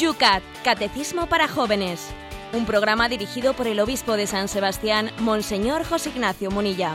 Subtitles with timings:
[0.00, 2.14] YUCAT, Catecismo para Jóvenes.
[2.54, 6.94] Un programa dirigido por el obispo de San Sebastián, Monseñor José Ignacio Munilla.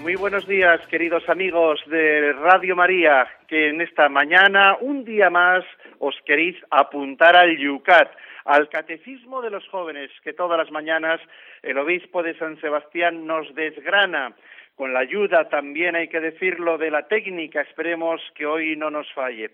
[0.00, 5.64] Muy buenos días, queridos amigos de Radio María, que en esta mañana, un día más,
[5.98, 8.10] os queréis apuntar al YUCAT,
[8.44, 11.20] al Catecismo de los Jóvenes, que todas las mañanas
[11.62, 14.34] el obispo de San Sebastián nos desgrana,
[14.76, 19.10] con la ayuda también, hay que decirlo, de la técnica, esperemos que hoy no nos
[19.12, 19.50] falle.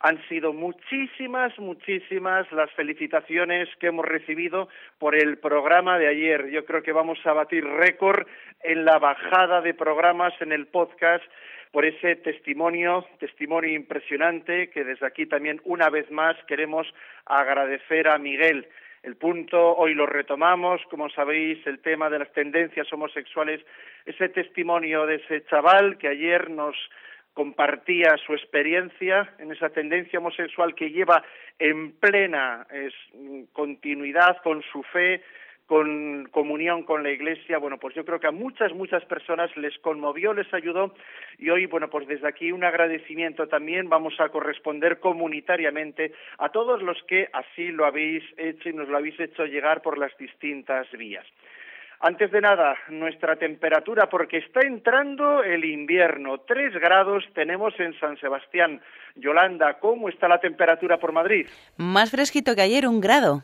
[0.00, 4.68] Han sido muchísimas, muchísimas las felicitaciones que hemos recibido
[4.98, 6.50] por el programa de ayer.
[6.50, 8.26] Yo creo que vamos a batir récord
[8.62, 11.24] en la bajada de programas en el podcast
[11.72, 16.86] por ese testimonio, testimonio impresionante que desde aquí también una vez más queremos
[17.24, 18.66] agradecer a Miguel.
[19.02, 23.60] El punto hoy lo retomamos, como sabéis, el tema de las tendencias homosexuales,
[24.04, 26.74] ese testimonio de ese chaval que ayer nos
[27.36, 31.22] compartía su experiencia en esa tendencia homosexual que lleva
[31.58, 32.66] en plena
[33.52, 35.22] continuidad con su fe,
[35.66, 39.76] con comunión con la Iglesia, bueno, pues yo creo que a muchas, muchas personas les
[39.78, 40.94] conmovió, les ayudó
[41.38, 46.82] y hoy, bueno, pues desde aquí un agradecimiento también vamos a corresponder comunitariamente a todos
[46.82, 50.90] los que así lo habéis hecho y nos lo habéis hecho llegar por las distintas
[50.92, 51.26] vías.
[51.98, 56.38] Antes de nada, nuestra temperatura, porque está entrando el invierno.
[56.46, 58.82] Tres grados tenemos en San Sebastián.
[59.14, 61.46] Yolanda, ¿cómo está la temperatura por Madrid?
[61.78, 63.42] Más fresquito que ayer, un grado.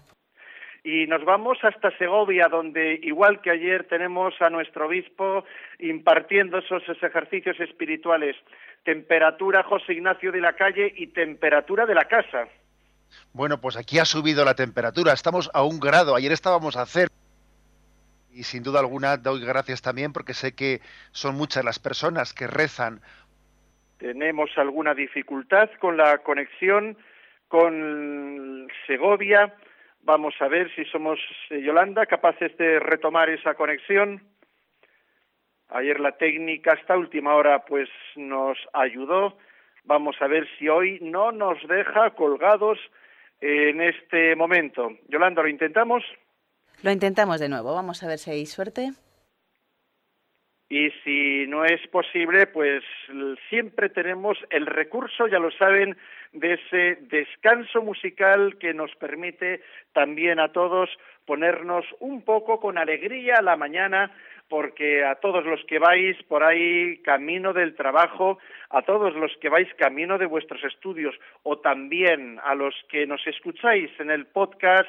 [0.84, 5.44] Y nos vamos hasta Segovia, donde, igual que ayer, tenemos a nuestro obispo
[5.78, 8.36] impartiendo esos ejercicios espirituales.
[8.82, 12.48] Temperatura José Ignacio de la calle y temperatura de la casa.
[13.32, 15.12] Bueno, pues aquí ha subido la temperatura.
[15.12, 16.16] Estamos a un grado.
[16.16, 17.10] Ayer estábamos a cero.
[18.32, 20.80] Y sin duda alguna doy gracias también porque sé que
[21.12, 23.00] son muchas las personas que rezan.
[23.98, 26.96] Tenemos alguna dificultad con la conexión
[27.46, 29.54] con Segovia.
[30.02, 31.18] Vamos a ver si somos,
[31.50, 34.22] eh, Yolanda, capaces de retomar esa conexión.
[35.68, 39.38] Ayer la técnica hasta última hora pues nos ayudó.
[39.84, 42.78] Vamos a ver si hoy no nos deja colgados
[43.40, 44.90] en este momento.
[45.08, 46.04] Yolanda, ¿lo intentamos?
[46.82, 48.90] Lo intentamos de nuevo, vamos a ver si hay suerte.
[50.72, 52.82] Y si no es posible, pues
[53.50, 55.98] siempre tenemos el recurso, ya lo saben,
[56.32, 59.60] de ese descanso musical que nos permite
[59.92, 60.88] también a todos
[61.26, 64.12] ponernos un poco con alegría a la mañana,
[64.48, 68.38] porque a todos los que vais por ahí camino del trabajo,
[68.70, 73.20] a todos los que vais camino de vuestros estudios o también a los que nos
[73.26, 74.88] escucháis en el podcast,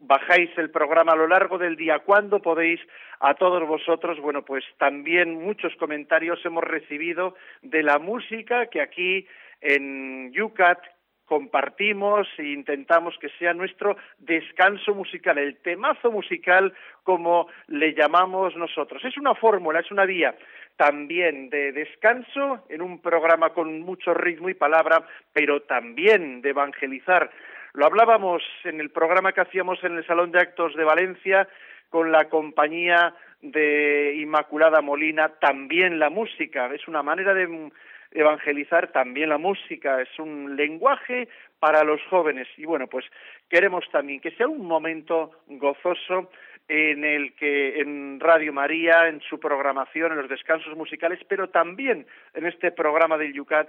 [0.00, 2.80] bajáis el programa a lo largo del día, cuando podéis,
[3.20, 9.26] a todos vosotros, bueno, pues también muchos comentarios hemos recibido de la música que aquí
[9.60, 10.78] en Yucat
[11.26, 16.74] compartimos e intentamos que sea nuestro descanso musical, el temazo musical
[17.04, 19.04] como le llamamos nosotros.
[19.04, 20.34] Es una fórmula, es una vía
[20.76, 27.30] también de descanso en un programa con mucho ritmo y palabra, pero también de evangelizar
[27.72, 31.48] lo hablábamos en el programa que hacíamos en el Salón de Actos de Valencia
[31.88, 37.70] con la compañía de Inmaculada Molina, también la música, es una manera de
[38.12, 41.28] evangelizar también la música, es un lenguaje
[41.58, 42.48] para los jóvenes.
[42.56, 43.04] Y bueno, pues
[43.48, 46.30] queremos también que sea un momento gozoso
[46.68, 52.06] en el que en Radio María, en su programación, en los descansos musicales, pero también
[52.34, 53.68] en este programa del Yucat,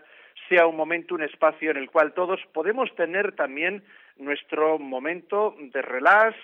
[0.51, 3.83] sea un momento, un espacio en el cual todos podemos tener también
[4.17, 6.35] nuestro momento de relax,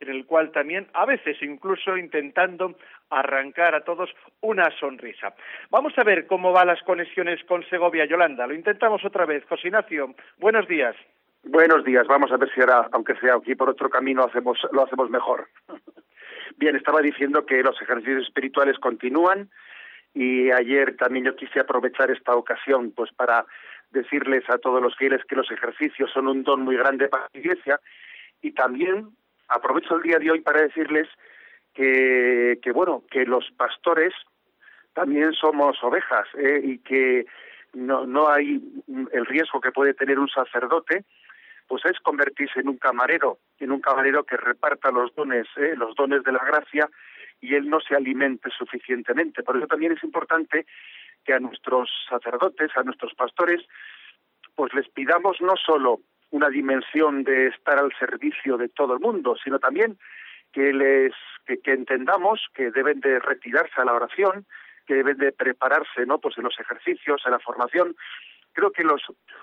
[0.00, 2.74] en el cual también, a veces incluso intentando
[3.08, 5.32] arrancar a todos una sonrisa.
[5.70, 8.48] Vamos a ver cómo van las conexiones con Segovia, Yolanda.
[8.48, 9.44] Lo intentamos otra vez.
[9.48, 10.96] José Ignacio, buenos días.
[11.44, 12.04] Buenos días.
[12.08, 15.46] Vamos a ver si ahora, aunque sea aquí por otro camino, hacemos, lo hacemos mejor.
[16.56, 19.50] Bien, estaba diciendo que los ejercicios espirituales continúan
[20.14, 23.46] y ayer también yo quise aprovechar esta ocasión pues para
[23.90, 27.40] decirles a todos los fieles que los ejercicios son un don muy grande para la
[27.40, 27.80] Iglesia
[28.40, 29.10] y también
[29.48, 31.08] aprovecho el día de hoy para decirles
[31.74, 34.12] que, que bueno, que los pastores
[34.92, 36.60] también somos ovejas ¿eh?
[36.62, 37.26] y que
[37.72, 38.60] no, no hay
[39.12, 41.04] el riesgo que puede tener un sacerdote,
[41.66, 45.74] pues es convertirse en un camarero, en un camarero que reparta los dones, ¿eh?
[45.76, 46.88] los dones de la gracia
[47.42, 49.42] y él no se alimente suficientemente.
[49.42, 50.64] Por eso también es importante
[51.24, 53.60] que a nuestros sacerdotes, a nuestros pastores,
[54.54, 56.00] pues les pidamos no solo
[56.30, 59.98] una dimensión de estar al servicio de todo el mundo, sino también
[60.52, 61.12] que les
[61.44, 64.46] que, entendamos que deben de retirarse a la oración,
[64.86, 66.18] que deben de prepararse, ¿no?
[66.18, 67.96] Pues en los ejercicios, en la formación.
[68.52, 69.02] Creo que los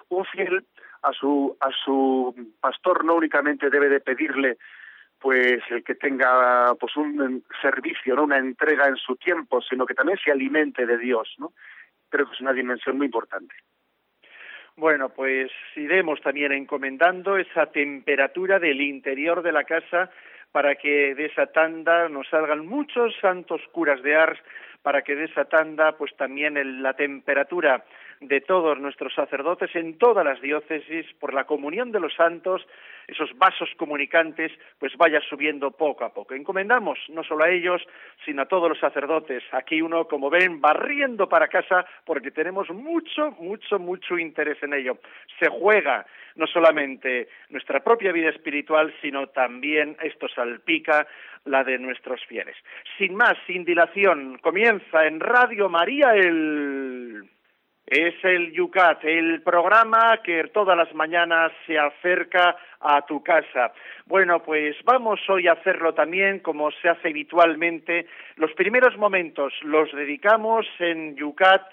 [0.10, 0.66] un fiel
[1.02, 4.58] a su a su pastor no únicamente debe de pedirle
[5.20, 8.24] pues el que tenga pues un servicio, ¿no?
[8.24, 11.52] una entrega en su tiempo, sino que también se alimente de Dios, ¿no?
[12.10, 13.54] Creo que es una dimensión muy importante.
[14.76, 20.10] Bueno, pues iremos también encomendando esa temperatura del interior de la casa
[20.54, 24.40] para que de esa tanda nos salgan muchos santos curas de Ars,
[24.82, 27.84] para que de esa tanda pues también la temperatura
[28.22, 32.68] de todos nuestros sacerdotes en todas las diócesis, por la comunión de los santos,
[33.08, 36.34] esos vasos comunicantes, pues vaya subiendo poco a poco.
[36.34, 37.82] Encomendamos no solo a ellos,
[38.26, 39.44] sino a todos los sacerdotes.
[39.52, 44.98] Aquí uno, como ven, barriendo para casa porque tenemos mucho, mucho, mucho interés en ello.
[45.40, 46.06] Se juega
[46.36, 51.08] no solamente nuestra propia vida espiritual, sino también esto salpica
[51.46, 52.56] la de nuestros fieles.
[52.98, 57.24] Sin más, sin dilación, comienza en Radio María el
[57.90, 63.74] es el Yucat, el programa que todas las mañanas se acerca a tu casa.
[64.06, 68.06] Bueno, pues vamos hoy a hacerlo también como se hace habitualmente.
[68.36, 71.64] Los primeros momentos los dedicamos en Yucat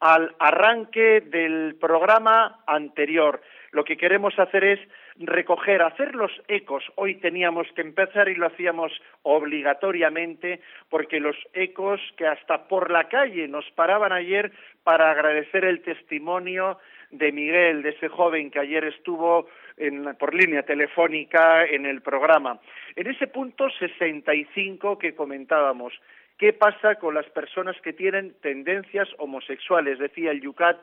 [0.00, 3.40] al arranque del programa anterior.
[3.74, 4.80] Lo que queremos hacer es
[5.16, 6.84] recoger, hacer los ecos.
[6.94, 8.92] Hoy teníamos que empezar y lo hacíamos
[9.22, 14.52] obligatoriamente porque los ecos que hasta por la calle nos paraban ayer
[14.84, 16.78] para agradecer el testimonio
[17.10, 19.48] de Miguel, de ese joven que ayer estuvo
[20.20, 22.60] por línea telefónica en el programa.
[22.94, 25.92] En ese punto 65 que comentábamos,
[26.38, 29.98] ¿qué pasa con las personas que tienen tendencias homosexuales?
[29.98, 30.76] Decía el Yucat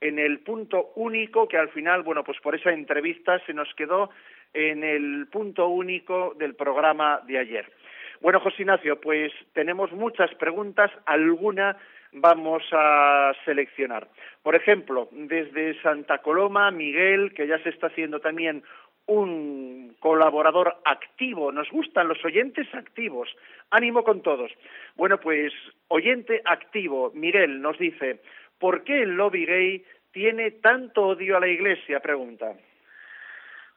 [0.00, 4.10] en el punto único que al final, bueno, pues por esa entrevista se nos quedó
[4.52, 7.72] en el punto único del programa de ayer.
[8.20, 11.76] Bueno, José Ignacio, pues tenemos muchas preguntas, alguna
[12.12, 14.08] vamos a seleccionar.
[14.42, 18.62] Por ejemplo, desde Santa Coloma, Miguel, que ya se está haciendo también
[19.06, 21.52] un colaborador activo.
[21.52, 23.28] Nos gustan los oyentes activos.
[23.70, 24.50] Ánimo con todos.
[24.96, 25.52] Bueno, pues
[25.88, 28.20] oyente activo, Miguel nos dice,
[28.58, 32.00] ¿por qué el lobby gay tiene tanto odio a la Iglesia?
[32.00, 32.54] Pregunta.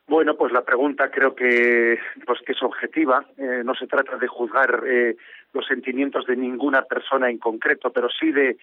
[0.10, 3.26] Bueno, pues la pregunta creo que, pues que es objetiva.
[3.38, 5.16] Eh, no se trata de juzgar eh,
[5.54, 8.58] los sentimientos de ninguna persona en concreto, pero sí de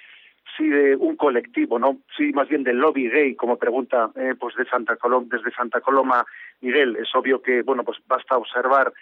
[0.56, 1.98] sí de un colectivo, ¿no?
[2.16, 5.80] Sí, más bien del lobby gay, como pregunta eh, pues de Santa Coloma, desde Santa
[5.80, 6.26] Coloma
[6.62, 6.96] Miguel.
[6.96, 8.92] Es obvio que, bueno, pues basta observar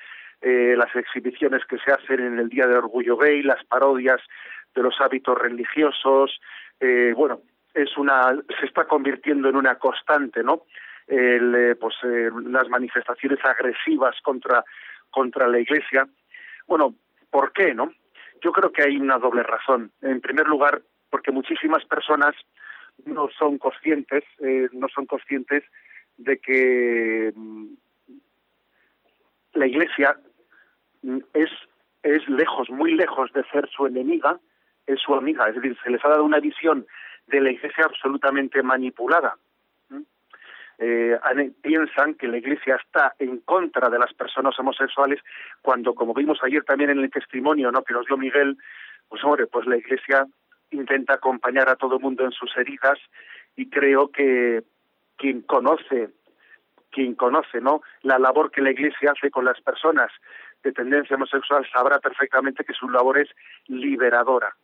[0.43, 4.21] las exhibiciones que se hacen en el Día de Orgullo Gay, las parodias
[4.75, 6.39] de los hábitos religiosos,
[7.17, 7.41] bueno,
[7.75, 10.63] es una se está convirtiendo en una constante, ¿no?
[11.07, 14.65] El, eh, pues eh, las manifestaciones agresivas contra
[15.11, 16.09] contra la Iglesia.
[16.67, 16.95] Bueno,
[17.31, 17.93] ¿por qué, no?
[18.41, 19.93] Yo creo que hay una doble razón.
[20.01, 22.35] En primer lugar, porque muchísimas personas
[23.05, 25.65] no son conscientes, eh, no son conscientes
[26.17, 27.67] de que mm,
[29.55, 30.17] la Iglesia
[31.03, 31.51] mm, es
[32.03, 34.39] es lejos, muy lejos de ser su enemiga,
[34.87, 35.49] es su amiga.
[35.49, 36.87] Es decir, se les ha dado una visión
[37.27, 39.37] de la Iglesia absolutamente manipulada.
[40.79, 41.17] Eh,
[41.63, 45.21] piensan que la Iglesia está en contra de las personas homosexuales
[45.63, 47.85] cuando, como vimos ayer también en el testimonio ¿no?
[47.85, 48.57] que nos dio Miguel,
[49.09, 50.27] pues hombre, pues la Iglesia
[50.73, 52.99] intenta acompañar a todo el mundo en sus heridas
[53.55, 54.65] y creo que
[55.17, 56.11] quien conoce
[56.91, 60.11] quien conoce no la labor que la Iglesia hace con las personas
[60.65, 63.29] de tendencia homosexual sabrá perfectamente que su labor es
[63.69, 64.57] liberadora.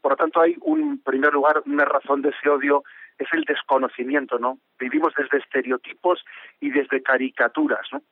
[0.00, 2.84] Por lo tanto, hay un, primer lugar, una razón de ese odio
[3.18, 4.58] es el desconocimiento, ¿no?
[4.78, 6.24] Vivimos desde estereotipos
[6.60, 8.02] y desde caricaturas, ¿no?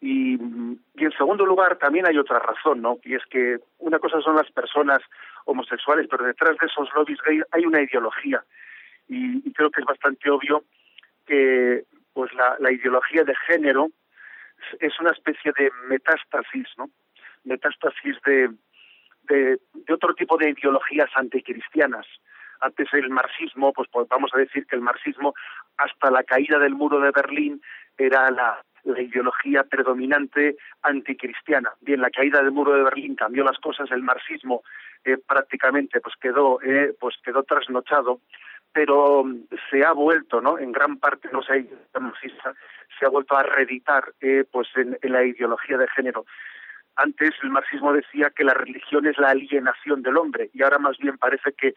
[0.00, 2.98] Y, en segundo lugar, también hay otra razón, ¿no?
[3.02, 4.98] Y es que una cosa son las personas
[5.46, 8.44] homosexuales, pero detrás de esos lobbies gay hay una ideología.
[9.08, 10.64] Y, creo que es bastante obvio
[11.24, 13.90] que pues la, la ideología de género
[14.80, 16.90] es una especie de metástasis, ¿no?
[17.44, 18.50] Metástasis de,
[19.28, 19.58] de,
[19.92, 22.06] otro tipo de ideologías anticristianas.
[22.60, 25.34] Antes el marxismo, pues, pues, vamos a decir que el marxismo
[25.76, 27.60] hasta la caída del muro de Berlín
[27.98, 31.72] era la, ideología predominante anticristiana.
[31.80, 34.62] Bien, la caída del muro de Berlín cambió las cosas, el marxismo
[35.04, 38.20] eh, prácticamente pues quedó eh, pues quedó trasnochado,
[38.72, 40.58] pero mm, se ha vuelto, ¿no?
[40.58, 41.54] En gran parte no ha,
[42.98, 46.24] se ha vuelto a reeditar eh, pues en la ideología de género.
[46.96, 50.96] Antes el marxismo decía que la religión es la alienación del hombre y ahora más
[50.96, 51.74] bien parece que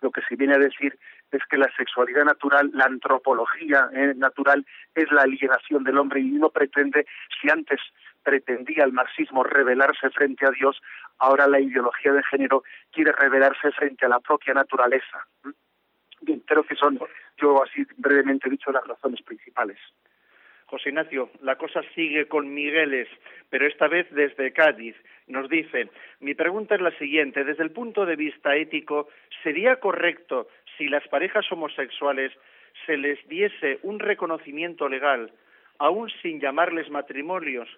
[0.00, 0.98] lo que se viene a decir
[1.30, 6.30] es que la sexualidad natural, la antropología eh, natural es la alienación del hombre y
[6.30, 7.06] no pretende,
[7.40, 7.80] si antes
[8.22, 10.80] pretendía el marxismo rebelarse frente a Dios,
[11.18, 15.26] ahora la ideología de género quiere rebelarse frente a la propia naturaleza.
[16.20, 16.98] Bien, creo que son,
[17.38, 19.78] yo así brevemente dicho, las razones principales.
[20.66, 23.08] José Ignacio, la cosa sigue con Migueles,
[23.48, 24.94] pero esta vez desde Cádiz.
[25.26, 25.88] Nos dice,
[26.20, 29.08] mi pregunta es la siguiente, desde el punto de vista ético,
[29.42, 30.46] ¿sería correcto
[30.78, 32.32] si las parejas homosexuales
[32.86, 35.32] se les diese un reconocimiento legal,
[35.78, 37.68] aún sin llamarles matrimonios,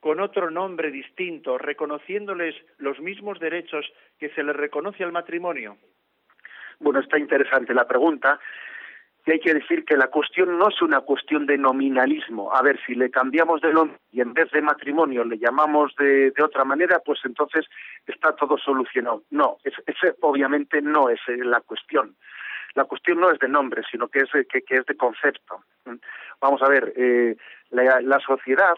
[0.00, 3.84] con otro nombre distinto, reconociéndoles los mismos derechos
[4.18, 5.76] que se les reconoce al matrimonio?
[6.80, 8.38] Bueno, está interesante la pregunta
[9.28, 12.54] y hay que decir que la cuestión no es una cuestión de nominalismo.
[12.54, 16.32] A ver, si le cambiamos de nombre y en vez de matrimonio le llamamos de,
[16.42, 17.66] otra manera, pues entonces
[18.06, 19.24] está todo solucionado.
[19.30, 22.16] No, ese obviamente no es eh, la cuestión.
[22.74, 25.62] La cuestión no es de nombre, sino que es, que, es de concepto.
[26.40, 27.36] Vamos a ver, eh,
[27.68, 28.76] la, la sociedad,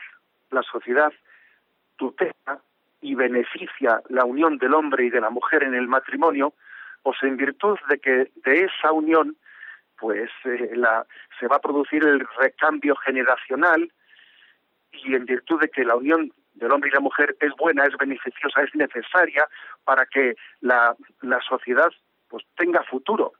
[0.50, 1.12] la sociedad
[1.94, 2.60] tutela
[3.00, 6.54] y beneficia la unión del hombre y de la mujer en el matrimonio,
[7.02, 9.36] pues en virtud de que de esa unión
[9.98, 11.06] pues eh, la,
[11.38, 13.92] se va a producir el recambio generacional
[14.92, 17.96] y en virtud de que la unión del hombre y la mujer es buena, es
[17.96, 19.46] beneficiosa, es necesaria
[19.84, 21.90] para que la, la sociedad
[22.28, 23.32] pues tenga futuro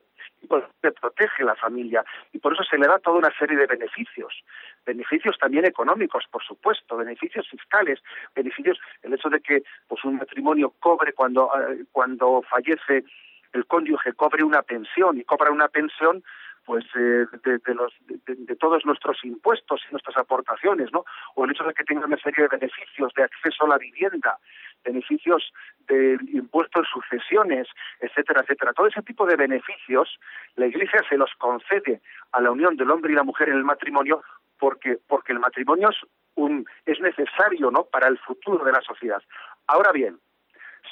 [0.42, 2.04] y por eso se protege la familia.
[2.32, 4.42] Y por eso se le da toda una serie de beneficios.
[4.84, 8.00] Beneficios también económicos por supuesto beneficios fiscales
[8.34, 13.04] beneficios el hecho de que pues un matrimonio cobre cuando eh, cuando fallece
[13.52, 16.23] el cónyuge cobre una pensión y cobra una pensión
[16.64, 21.04] pues eh, de, los, de, todos nuestros impuestos y nuestras aportaciones, ¿no?
[21.35, 24.38] O el hecho de que tenga una serie de beneficios de acceso a la vivienda,
[24.85, 25.52] beneficios
[25.88, 27.66] de impuestos en sucesiones,
[28.00, 28.73] etcétera, etcétera.
[28.73, 30.21] Todo ese tipo de beneficios
[30.54, 32.02] la Iglesia se los concede
[32.33, 34.23] a la unión del hombre y la mujer en el matrimonio
[34.59, 35.97] porque porque el matrimonio es
[36.35, 37.85] un es necesario, ¿no?
[37.85, 39.23] Para el futuro de la sociedad.
[39.66, 40.21] Ahora bien,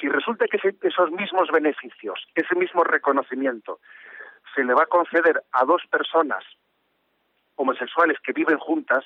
[0.00, 3.80] si resulta que esos mismos beneficios, ese mismo reconocimiento
[4.54, 6.44] se le va a conceder a dos personas
[7.56, 9.04] homosexuales que viven juntas,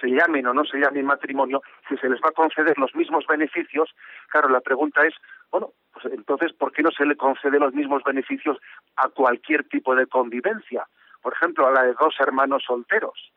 [0.00, 3.26] se llamen o no se llamen matrimonio, si se les va a conceder los mismos
[3.26, 3.90] beneficios,
[4.28, 5.14] claro, la pregunta es,
[5.50, 8.58] bueno, pues entonces, ¿por qué no se le concede los mismos beneficios
[8.96, 10.86] a cualquier tipo de convivencia?
[11.20, 13.32] Por ejemplo, a la de dos hermanos solteros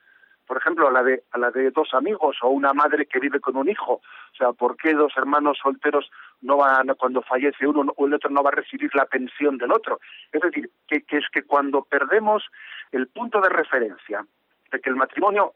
[0.45, 3.39] por ejemplo, a la de a la de dos amigos o una madre que vive
[3.39, 3.93] con un hijo.
[3.93, 6.09] O sea, ¿por qué dos hermanos solteros
[6.41, 9.71] no van cuando fallece uno o el otro no va a recibir la pensión del
[9.71, 9.99] otro?
[10.31, 12.43] Es decir, que, que es que cuando perdemos
[12.91, 14.25] el punto de referencia
[14.71, 15.53] de que el matrimonio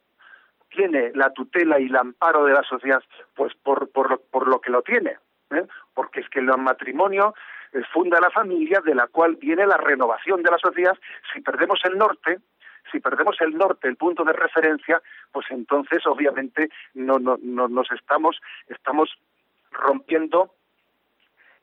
[0.70, 3.04] tiene la tutela y el amparo de la sociedad,
[3.36, 5.18] pues por por, por lo que lo tiene,
[5.52, 5.66] ¿eh?
[5.94, 7.34] porque es que el matrimonio
[7.74, 10.98] eh, funda la familia de la cual viene la renovación de la sociedad.
[11.34, 12.40] Si perdemos el norte,
[12.92, 15.02] si perdemos el norte, el punto de referencia,
[15.32, 19.10] pues entonces obviamente no, no, no nos estamos, estamos
[19.72, 20.54] rompiendo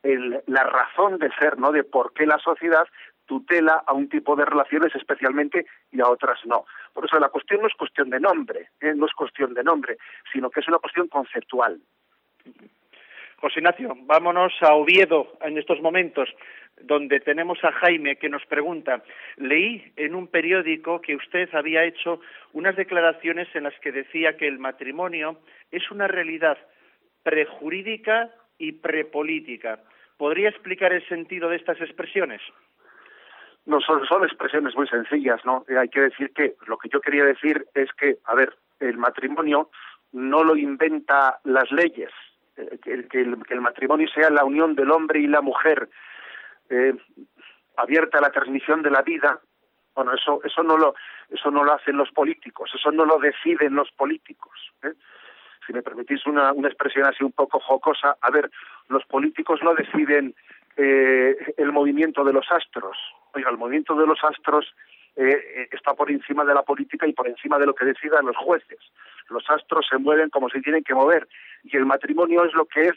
[0.03, 1.73] el, la razón de ser, ¿no?
[1.73, 2.87] De por qué la sociedad
[3.27, 6.67] tutela a un tipo de relaciones especialmente y a otras no.
[6.93, 8.93] Por eso la cuestión no es cuestión de nombre, ¿eh?
[8.95, 9.97] no es cuestión de nombre,
[10.33, 11.81] sino que es una cuestión conceptual.
[13.45, 16.31] José Ignacio, vámonos a Oviedo en estos momentos
[16.81, 19.03] donde tenemos a Jaime que nos pregunta,
[19.37, 22.23] leí en un periódico que usted había hecho
[22.55, 26.57] unas declaraciones en las que decía que el matrimonio es una realidad
[27.23, 29.81] prejurídica y prepolítica.
[30.17, 32.41] ¿Podría explicar el sentido de estas expresiones?
[33.67, 35.67] No, son, son expresiones muy sencillas, ¿no?
[35.69, 38.97] Eh, hay que decir que lo que yo quería decir es que, a ver, el
[38.97, 39.69] matrimonio
[40.13, 42.11] no lo inventa las leyes,
[42.83, 45.89] que, el, que el matrimonio sea la unión del hombre y la mujer,
[46.71, 46.95] eh,
[47.77, 49.41] abierta a la transmisión de la vida,
[49.95, 50.95] bueno, eso, eso, no lo,
[51.31, 54.53] eso no lo hacen los políticos, eso no lo deciden los políticos.
[54.83, 54.93] ¿eh?
[55.67, 58.51] Si me permitís una, una expresión así un poco jocosa, a ver,
[58.89, 60.35] los políticos no deciden
[60.77, 62.97] eh, el movimiento de los astros.
[63.35, 64.75] Oiga, el movimiento de los astros
[65.17, 68.37] eh, está por encima de la política y por encima de lo que decidan los
[68.37, 68.79] jueces.
[69.29, 71.29] Los astros se mueven como se tienen que mover
[71.65, 72.97] y el matrimonio es lo que es,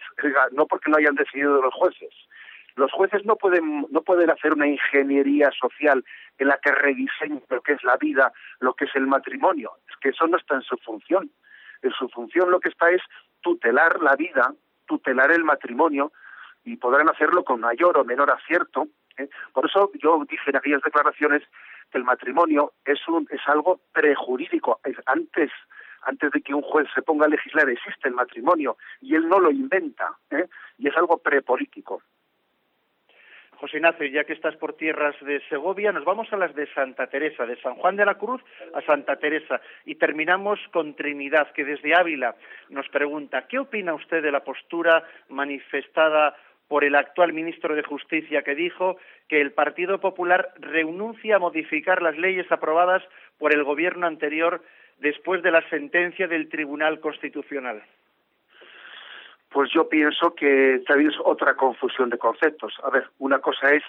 [0.51, 2.13] no porque lo hayan decidido los jueces,
[2.77, 6.05] los jueces no pueden, no pueden hacer una ingeniería social
[6.37, 9.71] en la que rediseñen lo que es la vida, lo que es el matrimonio.
[9.89, 11.31] Es que eso no está en su función.
[11.81, 13.01] En su función lo que está es
[13.41, 14.53] tutelar la vida,
[14.85, 16.11] tutelar el matrimonio,
[16.65, 18.87] y podrán hacerlo con mayor o menor acierto.
[19.17, 19.27] ¿eh?
[19.53, 21.41] Por eso yo dije en aquellas declaraciones
[21.91, 24.79] que el matrimonio es, un, es algo prejurídico.
[25.07, 25.49] antes,
[26.07, 29.39] antes de que un juez se ponga a legislar existe el matrimonio y él no
[29.39, 30.15] lo inventa.
[30.31, 30.45] ¿eh?
[30.77, 32.01] Y es algo prepolítico.
[33.57, 37.07] José Ignacio, ya que estás por tierras de Segovia, nos vamos a las de Santa
[37.07, 38.41] Teresa, de San Juan de la Cruz
[38.75, 42.35] a Santa Teresa, y terminamos con Trinidad, que desde Ávila
[42.69, 46.35] nos pregunta, ¿qué opina usted de la postura manifestada
[46.67, 48.97] por el actual ministro de Justicia que dijo
[49.27, 53.03] que el Partido Popular renuncia a modificar las leyes aprobadas
[53.39, 54.61] por el gobierno anterior
[54.99, 57.83] después de la sentencia del Tribunal Constitucional?
[59.49, 62.73] Pues yo pienso que también es otra confusión de conceptos.
[62.83, 63.83] A ver, una cosa es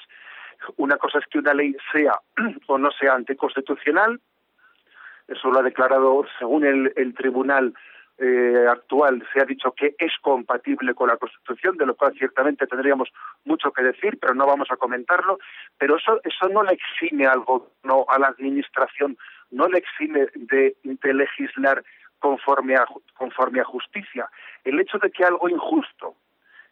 [0.76, 2.20] una cosa es que una ley sea
[2.66, 4.20] o no sea anticonstitucional,
[5.28, 7.74] eso lo ha declarado según el, el tribunal
[8.20, 12.66] eh, actual se ha dicho que es compatible con la Constitución, de lo cual ciertamente
[12.66, 13.10] tendríamos
[13.44, 15.38] mucho que decir, pero no vamos a comentarlo.
[15.78, 19.16] Pero eso, eso no le exime al gobierno, a la Administración,
[19.50, 21.84] no le exime de, legislar
[22.18, 22.86] conforme a,
[23.16, 24.28] conforme a justicia.
[24.64, 26.16] El hecho de que algo injusto,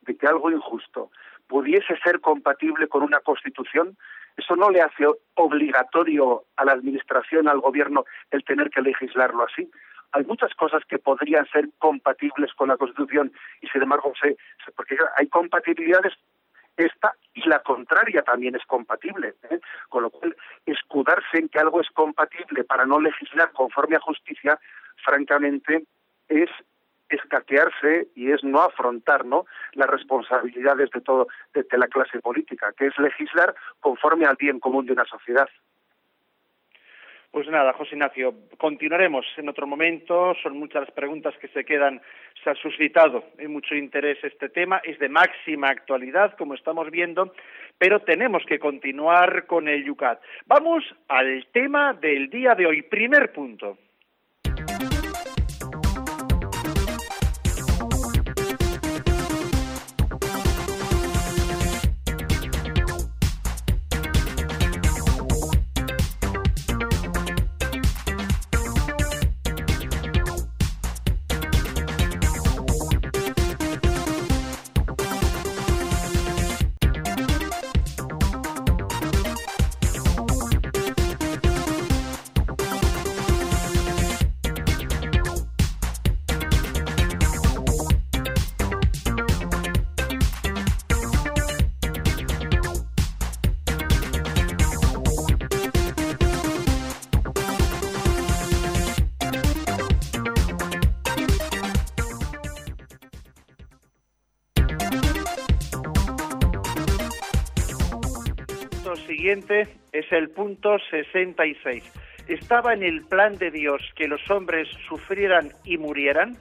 [0.02, 1.10] de que algo injusto
[1.46, 3.96] pudiese ser compatible con una Constitución,
[4.36, 5.04] eso no le hace
[5.34, 9.70] obligatorio a la Administración, al Gobierno, el tener que legislarlo así
[10.12, 14.36] hay muchas cosas que podrían ser compatibles con la Constitución y sin embargo se,
[14.74, 16.14] porque hay compatibilidades
[16.76, 19.34] esta y la contraria también es compatible.
[19.50, 19.60] ¿eh?
[19.88, 24.58] Con lo cual, escudarse en que algo es compatible para no legislar conforme a justicia,
[25.04, 25.84] francamente,
[26.28, 26.50] es
[27.08, 29.46] escaquearse y es no afrontar ¿no?
[29.72, 34.86] las responsabilidades de todo de la clase política, que es legislar conforme al bien común
[34.86, 35.48] de una sociedad.
[37.30, 40.34] Pues nada, José Ignacio, continuaremos en otro momento.
[40.42, 42.00] Son muchas las preguntas que se quedan.
[42.42, 44.80] Se ha suscitado en mucho interés este tema.
[44.84, 47.34] Es de máxima actualidad, como estamos viendo,
[47.78, 50.20] pero tenemos que continuar con el Yucat.
[50.46, 52.82] Vamos al tema del día de hoy.
[52.82, 53.76] Primer punto.
[109.92, 112.24] Es el punto 66.
[112.28, 116.36] ¿Estaba en el plan de Dios que los hombres sufrieran y murieran?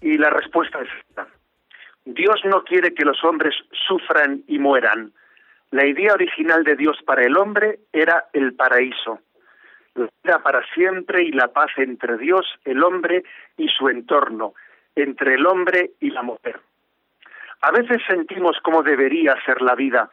[0.00, 1.26] Y la respuesta es esta.
[2.06, 3.54] Dios no quiere que los hombres
[3.86, 5.12] sufran y mueran.
[5.70, 9.20] La idea original de Dios para el hombre era el paraíso,
[9.94, 13.24] la vida para siempre y la paz entre Dios, el hombre
[13.56, 14.54] y su entorno,
[14.94, 16.60] entre el hombre y la mujer.
[17.62, 20.10] A veces sentimos cómo debería ser la vida,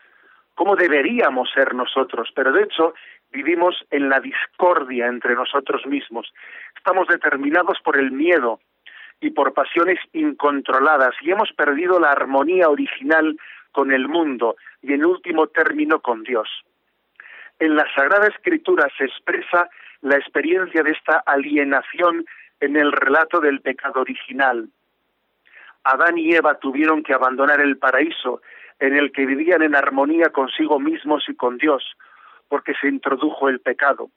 [0.56, 2.94] cómo deberíamos ser nosotros, pero de hecho
[3.32, 6.32] vivimos en la discordia entre nosotros mismos.
[6.76, 8.60] Estamos determinados por el miedo
[9.20, 13.38] y por pasiones incontroladas y hemos perdido la armonía original
[13.72, 16.48] con el mundo y en último término con Dios.
[17.60, 19.70] En la Sagrada Escritura se expresa
[20.02, 22.26] la experiencia de esta alienación
[22.60, 24.70] en el relato del pecado original.
[25.84, 28.42] Adán y Eva tuvieron que abandonar el paraíso
[28.80, 31.84] en el que vivían en armonía consigo mismos y con Dios,
[32.48, 34.10] porque se introdujo el pecado.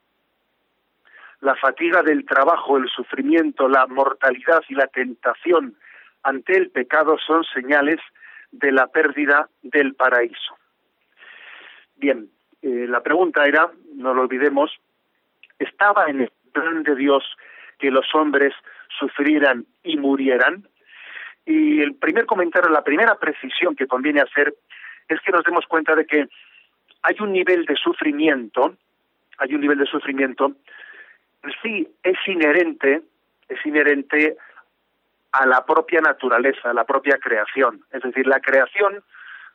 [1.41, 5.75] La fatiga del trabajo, el sufrimiento, la mortalidad y la tentación
[6.23, 7.99] ante el pecado son señales
[8.51, 10.57] de la pérdida del paraíso.
[11.95, 12.29] Bien,
[12.61, 14.71] eh, la pregunta era, no lo olvidemos,
[15.59, 17.23] ¿estaba en el plan de Dios
[17.79, 18.53] que los hombres
[18.99, 20.67] sufrieran y murieran?
[21.47, 24.53] Y el primer comentario, la primera precisión que conviene hacer
[25.07, 26.27] es que nos demos cuenta de que
[27.01, 28.75] hay un nivel de sufrimiento,
[29.37, 30.51] hay un nivel de sufrimiento,
[31.63, 33.01] sí es inherente,
[33.47, 34.35] es inherente
[35.31, 37.81] a la propia naturaleza, a la propia creación.
[37.91, 39.01] Es decir, la creación,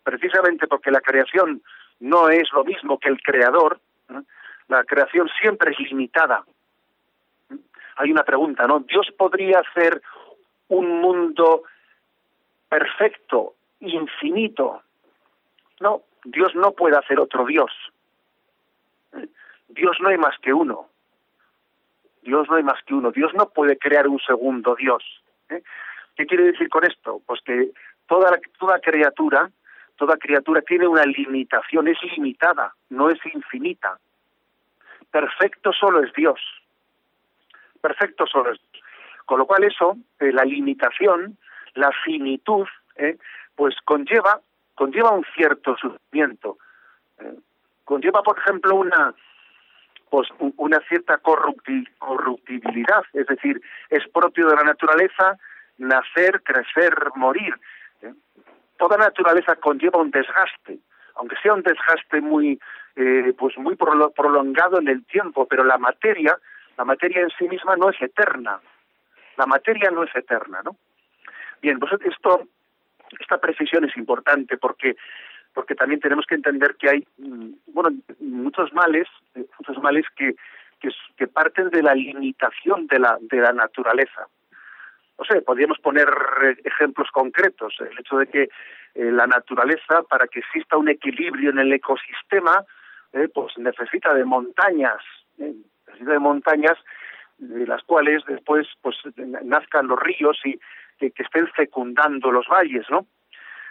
[0.02, 1.60] precisamente porque la creación
[2.00, 3.80] no es lo mismo que el creador,
[4.68, 6.42] la creación siempre es limitada.
[7.96, 8.80] Hay una pregunta, ¿no?
[8.80, 10.00] ¿Dios podría hacer
[10.68, 11.64] un mundo
[12.72, 14.82] perfecto, infinito.
[15.80, 17.70] No, Dios no puede hacer otro Dios.
[19.68, 20.88] Dios no hay más que uno.
[22.22, 23.12] Dios no hay más que uno.
[23.12, 25.04] Dios no puede crear un segundo Dios.
[25.50, 25.62] ¿eh?
[26.16, 27.20] ¿Qué quiere decir con esto?
[27.26, 27.72] Pues que
[28.06, 29.50] toda, toda criatura,
[29.96, 33.98] toda criatura tiene una limitación, es limitada, no es infinita.
[35.10, 36.40] Perfecto solo es Dios.
[37.82, 38.84] Perfecto solo es Dios.
[39.26, 41.36] Con lo cual eso, eh, la limitación,
[41.74, 43.16] la finitud, eh,
[43.56, 44.40] pues conlleva,
[44.74, 46.58] conlleva un cierto sufrimiento.
[47.18, 47.34] Eh,
[47.84, 49.14] conlleva, por ejemplo, una,
[50.10, 55.38] pues una cierta corruptibilidad, es decir, es propio de la naturaleza
[55.78, 57.54] nacer, crecer, morir.
[58.02, 58.12] ¿eh?
[58.78, 60.78] Toda naturaleza conlleva un desgaste,
[61.14, 62.60] aunque sea un desgaste muy,
[62.96, 66.36] eh, pues muy prolongado en el tiempo, pero la materia,
[66.76, 68.60] la materia en sí misma no es eterna.
[69.36, 70.76] La materia no es eterna, ¿no?
[71.62, 72.48] Bien, pues esto,
[73.18, 74.96] esta precisión es importante porque
[75.54, 80.34] porque también tenemos que entender que hay mm, bueno muchos males eh, muchos males que,
[80.80, 84.28] que, que parten de la limitación de la de la naturaleza
[85.22, 86.08] no sé, podríamos poner
[86.42, 87.74] eh, ejemplos concretos.
[87.80, 92.64] El hecho de que eh, la naturaleza, para que exista un equilibrio en el ecosistema,
[93.12, 95.00] eh, pues necesita de montañas,
[95.38, 96.78] necesita de montañas
[97.38, 100.58] de las cuales después pues nazcan los ríos y
[101.10, 103.06] que, estén fecundando los valles, ¿no?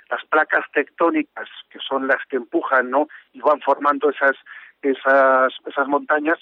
[0.10, 3.08] Las placas tectónicas, que son las que empujan, ¿no?
[3.34, 4.36] Y van formando esas,
[4.82, 6.39] esas, esas montañas,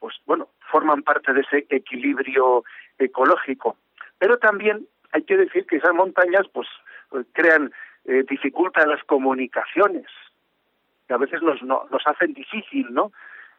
[0.00, 2.64] pues bueno, forman parte de ese equilibrio
[2.98, 3.76] ecológico
[4.24, 6.66] pero también hay que decir que esas montañas pues,
[7.10, 7.72] pues crean,
[8.06, 10.06] eh, dificultan las comunicaciones,
[11.06, 13.12] que a veces nos, nos hacen difícil, ¿no?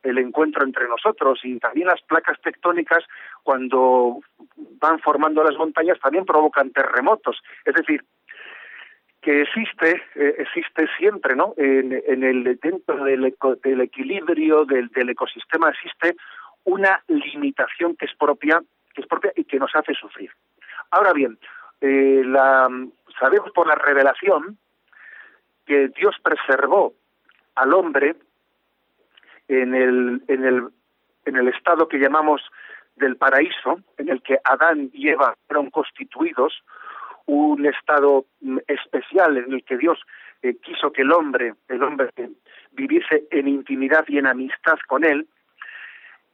[0.05, 3.03] El encuentro entre nosotros y también las placas tectónicas
[3.43, 4.19] cuando
[4.79, 7.41] van formando las montañas también provocan terremotos.
[7.65, 8.03] Es decir
[9.21, 15.69] que existe eh, existe siempre no en, el dentro del, del equilibrio del, del, ecosistema
[15.69, 16.15] existe
[16.63, 18.61] una limitación que es propia
[18.93, 20.31] que es propia y que nos hace sufrir.
[20.91, 21.37] Ahora bien,
[21.81, 22.23] eh,
[23.19, 24.57] sabemos por la revelación
[25.65, 26.93] que Dios preservó
[27.55, 28.15] al hombre
[29.47, 30.67] en el, en el,
[31.25, 32.41] en el estado que llamamos
[32.95, 36.63] del paraíso, en el que Adán y Eva fueron constituidos,
[37.25, 38.25] un estado
[38.67, 39.99] especial en el que Dios
[40.43, 42.09] eh, quiso que el hombre, el hombre
[42.71, 45.27] viviese en intimidad y en amistad con él,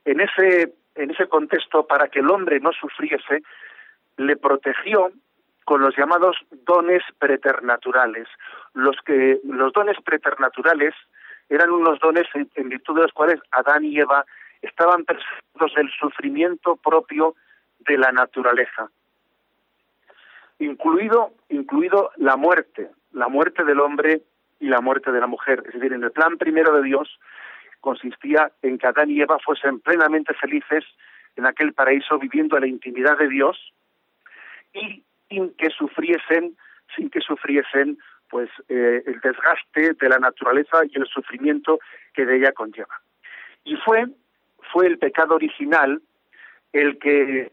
[0.06, 3.44] en ese, en ese contexto, para que el hombre no sufriese,
[4.18, 5.12] le protegió
[5.66, 8.28] con los llamados dones preternaturales.
[8.74, 10.94] Los que los dones preternaturales
[11.52, 14.26] eran unos dones en, virtud de los cuales Adán y Eva
[14.62, 17.36] estaban preservados del sufrimiento propio
[17.80, 18.90] de la naturaleza,
[20.60, 24.22] incluido incluido la muerte, la muerte del hombre
[24.62, 25.64] y la muerte de la mujer.
[25.68, 27.20] Es decir, en el plan primero de Dios
[27.82, 30.86] consistía en que Adán y Eva fuesen plenamente felices
[31.36, 33.74] en aquel paraíso viviendo en la intimidad de Dios
[34.74, 36.56] y sin que sufriesen,
[36.96, 37.98] sin que sufriesen
[38.32, 41.80] pues eh, el desgaste de la naturaleza y el sufrimiento
[42.14, 43.02] que de ella conlleva.
[43.66, 44.06] Y fue
[44.72, 46.02] fue el pecado original
[46.72, 47.52] el que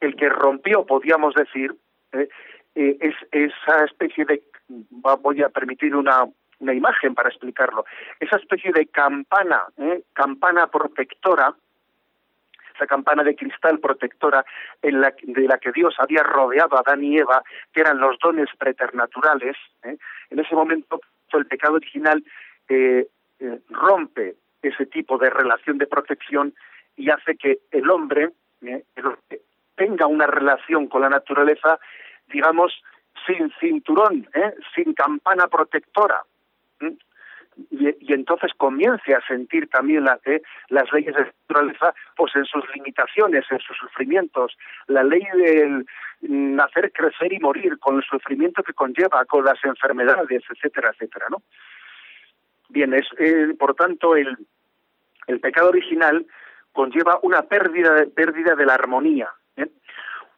[0.00, 1.74] el que rompió, podríamos decir,
[2.12, 2.28] eh,
[2.76, 4.42] eh, es esa especie de
[4.90, 6.24] voy a permitir una
[6.60, 7.84] una imagen para explicarlo,
[8.20, 9.64] esa especie de campana,
[10.12, 11.54] campana protectora
[12.74, 14.44] esa campana de cristal protectora
[14.82, 18.18] en la, de la que Dios había rodeado a Adán y Eva, que eran los
[18.18, 19.96] dones preternaturales, ¿eh?
[20.30, 21.00] en ese momento
[21.32, 22.22] el pecado original
[22.68, 23.08] eh,
[23.40, 26.54] eh, rompe ese tipo de relación de protección
[26.96, 28.30] y hace que el hombre,
[29.74, 31.80] tenga una relación con la naturaleza,
[32.28, 32.72] digamos,
[33.26, 34.28] sin cinturón,
[34.74, 36.22] sin campana protectora
[37.70, 40.18] y, entonces comience a sentir también la,
[40.68, 45.86] las leyes de naturaleza pues en sus limitaciones, en sus sufrimientos, la ley del
[46.20, 51.42] nacer, crecer y morir, con el sufrimiento que conlleva, con las enfermedades, etcétera, etcétera, ¿no?
[52.68, 54.36] Bien, es, eh, por tanto, el,
[55.26, 56.26] el pecado original
[56.72, 59.30] conlleva una pérdida, pérdida de la armonía,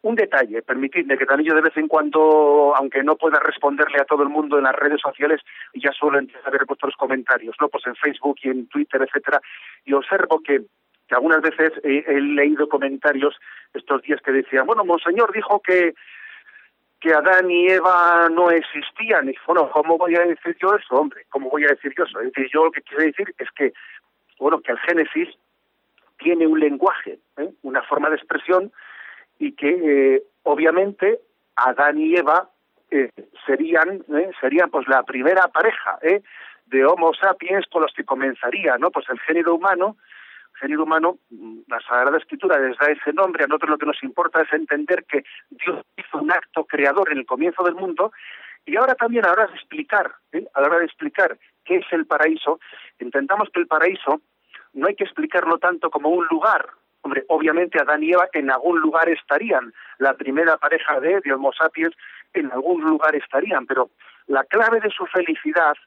[0.01, 4.05] un detalle, permitidme que también yo de vez en cuando, aunque no pueda responderle a
[4.05, 5.41] todo el mundo en las redes sociales,
[5.73, 7.67] ya suelo ver vuestros comentarios, ¿no?
[7.69, 9.41] Pues en Facebook y en Twitter, etcétera,
[9.85, 10.61] y observo que,
[11.07, 13.35] que algunas veces he, leído comentarios
[13.73, 15.93] estos días que decían, bueno, Monseñor dijo que
[16.99, 19.29] que Adán y Eva no existían.
[19.29, 21.27] Y bueno, ¿cómo voy a decir yo eso, hombre?
[21.29, 22.19] ¿Cómo voy a decir yo eso?
[22.21, 23.71] Es decir, yo lo que quiero decir es que,
[24.39, 25.29] bueno, que el Génesis
[26.17, 27.51] tiene un lenguaje, ¿eh?
[27.61, 28.71] una forma de expresión
[29.39, 29.69] y que
[30.15, 31.19] eh, obviamente
[31.55, 32.49] Adán y Eva
[32.91, 33.11] eh,
[33.45, 35.99] serían eh, serían pues la primera pareja
[36.65, 39.97] de Homo sapiens con los que comenzaría no pues el género humano
[40.59, 44.03] género humano mm, la Sagrada Escritura les da ese nombre a nosotros lo que nos
[44.03, 48.11] importa es entender que Dios hizo un acto creador en el comienzo del mundo
[48.67, 50.45] Y ahora también a la hora de explicar, ¿eh?
[50.53, 52.59] a la hora de explicar qué es el paraíso,
[52.99, 54.21] entendamos que el paraíso
[54.73, 56.67] no hay que explicarlo tanto como un lugar.
[57.07, 61.53] Hombre, obviamente Adán y Eva en algún lugar estarían, la primera pareja de, de Homo
[61.53, 61.95] sapiens
[62.33, 63.91] en algún lugar estarían, pero
[64.25, 65.77] la clave de su felicidad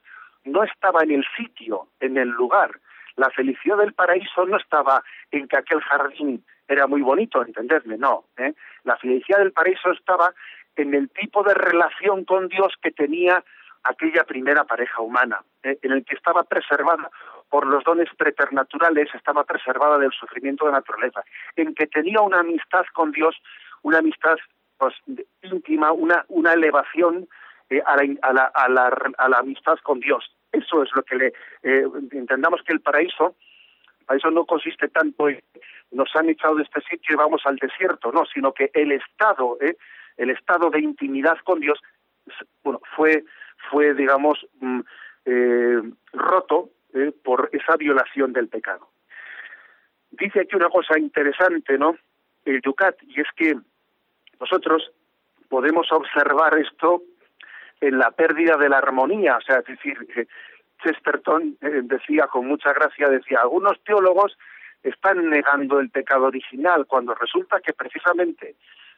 [0.45, 2.71] no estaba en el sitio, en el lugar.
[3.17, 8.23] La felicidad del paraíso no estaba en que aquel jardín era muy bonito, entendedme, no.
[8.37, 8.55] ¿eh?
[8.83, 10.33] La felicidad del paraíso estaba
[10.75, 13.43] en el tipo de relación con Dios que tenía
[13.83, 15.77] aquella primera pareja humana, ¿eh?
[15.83, 17.11] en el que estaba preservada
[17.51, 21.21] por los dones preternaturales, estaba preservada del sufrimiento de la naturaleza,
[21.57, 23.35] en que tenía una amistad con Dios,
[23.83, 24.37] una amistad
[24.77, 24.95] pues,
[25.43, 27.27] íntima, una, una elevación
[27.69, 28.87] eh, a, la, a, la,
[29.17, 30.33] a, la, amistad con Dios.
[30.53, 31.33] Eso es lo que le
[31.63, 33.35] eh, entendamos que el paraíso,
[34.05, 35.41] paraíso no consiste tanto en
[35.91, 39.57] nos han echado de este sitio y vamos al desierto, no, sino que el estado,
[39.59, 39.75] eh,
[40.17, 41.79] el estado de intimidad con Dios,
[42.63, 43.25] bueno, fue,
[43.69, 44.79] fue digamos, mm,
[45.25, 45.81] eh,
[46.13, 48.89] roto eh, por esa violación del pecado.
[50.11, 51.95] Dice aquí una cosa interesante, ¿no?
[52.43, 53.55] El Yucat, y es que
[54.39, 54.91] nosotros
[55.47, 57.03] podemos observar esto
[57.79, 59.97] en la pérdida de la armonía, o sea, es decir,
[60.83, 64.37] Chesterton eh, decía con mucha gracia, decía, algunos teólogos
[64.83, 68.55] están negando el pecado original, cuando resulta que precisamente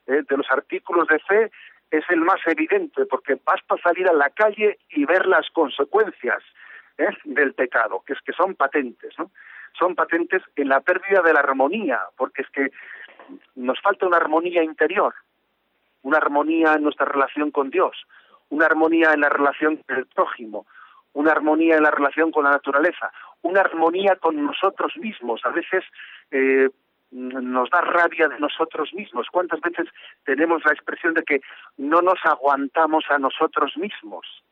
[0.07, 1.51] eh, de los artículos de fe
[1.91, 6.41] es el más evidente, porque basta salir a la calle y ver las consecuencias
[6.97, 7.09] ¿eh?
[7.25, 9.31] del pecado, que es que son patentes, ¿no?
[9.77, 12.71] Son patentes en la pérdida de la armonía, porque es que
[13.55, 15.13] nos falta una armonía interior,
[16.03, 18.05] una armonía en nuestra relación con Dios,
[18.49, 20.67] una armonía en la relación con el prójimo,
[21.13, 25.41] una armonía en la relación con la naturaleza, una armonía con nosotros mismos.
[25.43, 25.83] A veces
[26.31, 26.69] eh,
[27.11, 29.27] nos da rabia de nosotros mismos.
[29.31, 29.87] ¿Cuántas veces
[30.25, 31.41] tenemos la expresión de que
[31.77, 34.43] no nos aguantamos a nosotros mismos?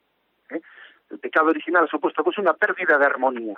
[0.49, 0.61] ¿Eh?
[1.11, 3.55] El pecado original supuesto pues una pérdida de armonía.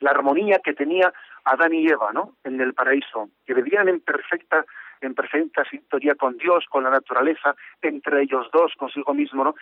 [0.00, 1.12] La armonía que tenía
[1.44, 2.36] Adán y Eva, ¿no?
[2.42, 4.64] En el paraíso, que vivían en perfecta
[5.00, 9.54] en perfecta sintonía con Dios, con la naturaleza, entre ellos dos, consigo mismo, ¿no?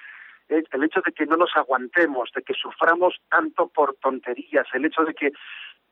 [0.49, 5.05] El hecho de que no nos aguantemos, de que suframos tanto por tonterías, el hecho
[5.05, 5.33] de que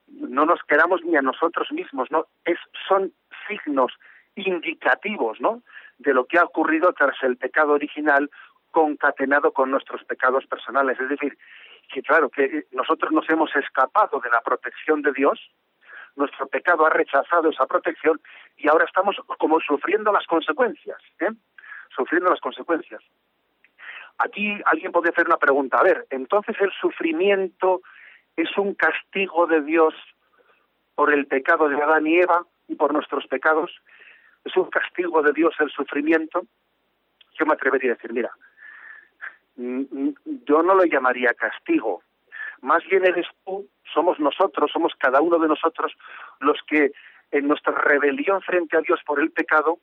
[0.07, 2.27] no nos queramos ni a nosotros mismos, ¿no?
[2.44, 3.12] Es, son
[3.49, 3.92] signos
[4.35, 5.62] indicativos, ¿no?
[5.99, 8.31] De lo que ha ocurrido tras el pecado original
[8.70, 10.98] concatenado con nuestros pecados personales.
[11.00, 11.37] Es decir,
[11.92, 15.38] que claro, que nosotros nos hemos escapado de la protección de Dios,
[16.16, 18.20] nuestro pecado ha rechazado esa protección
[18.56, 21.30] y ahora estamos como sufriendo las consecuencias, ¿eh?
[21.94, 23.02] Sufriendo las consecuencias.
[24.18, 27.80] Aquí alguien puede hacer una pregunta, a ver, entonces el sufrimiento
[28.37, 29.94] es un castigo de Dios
[30.94, 33.70] por el pecado de Adán y Eva y por nuestros pecados,
[34.44, 36.42] es un castigo de Dios el sufrimiento,
[37.38, 38.30] yo me atrevería a decir, mira,
[40.46, 42.03] yo no lo llamaría castigo,
[42.62, 45.92] más bien eres tú, somos nosotros, somos cada uno de nosotros
[46.40, 46.92] los que
[47.31, 49.79] en nuestra rebelión frente a Dios por el pecado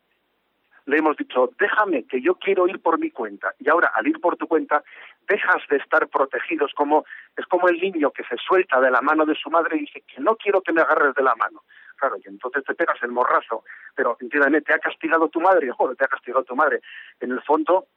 [0.85, 3.53] le hemos dicho, déjame que yo quiero ir por mi cuenta.
[3.59, 4.83] Y ahora, al ir por tu cuenta,
[5.27, 7.03] dejas de estar protegidos, como
[7.35, 10.01] es como el niño que se suelta de la mano de su madre y dice
[10.07, 11.63] que no quiero que me agarres de la mano.
[11.97, 15.97] Claro, y entonces te pegas el morrazo, pero entiéndame, te ha castigado tu madre, joder,
[15.97, 16.79] te ha castigado tu madre.
[17.19, 17.87] En el fondo,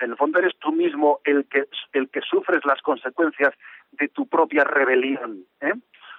[0.00, 3.54] en el fondo eres tú mismo el que el que sufres las consecuencias
[3.92, 5.72] de tu propia rebelión, ¿eh?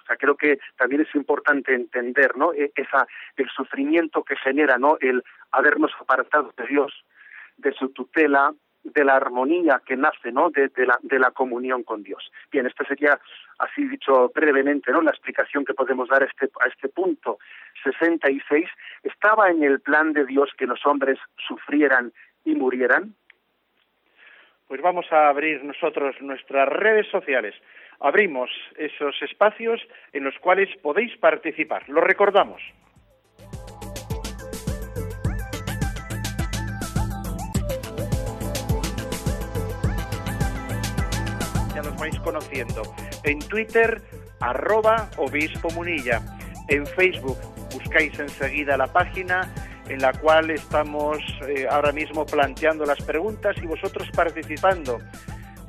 [0.08, 2.52] sea, creo que también es importante entender, ¿no?
[2.52, 4.96] E, esa, el sufrimiento que genera, ¿no?
[5.00, 6.92] El habernos apartado de Dios,
[7.58, 10.50] de su tutela, de la armonía que nace, ¿no?
[10.50, 12.30] De, la, de la comunión con Dios.
[12.50, 13.20] Bien, esta sería,
[13.58, 15.02] así dicho brevemente, ¿no?
[15.02, 17.38] La explicación que podemos dar a este, a este punto
[17.84, 18.68] 66.
[19.02, 22.12] ¿Estaba en el plan de Dios que los hombres sufrieran
[22.44, 23.14] y murieran?
[24.68, 27.54] Pues vamos a abrir nosotros nuestras redes sociales
[28.00, 29.80] abrimos esos espacios
[30.12, 31.88] en los cuales podéis participar.
[31.88, 32.60] Lo recordamos.
[41.74, 42.82] Ya nos vais conociendo.
[43.24, 44.00] En Twitter,
[44.40, 46.20] arroba obispo munilla.
[46.68, 47.38] En Facebook
[47.72, 49.52] buscáis enseguida la página
[49.88, 54.98] en la cual estamos eh, ahora mismo planteando las preguntas y vosotros participando.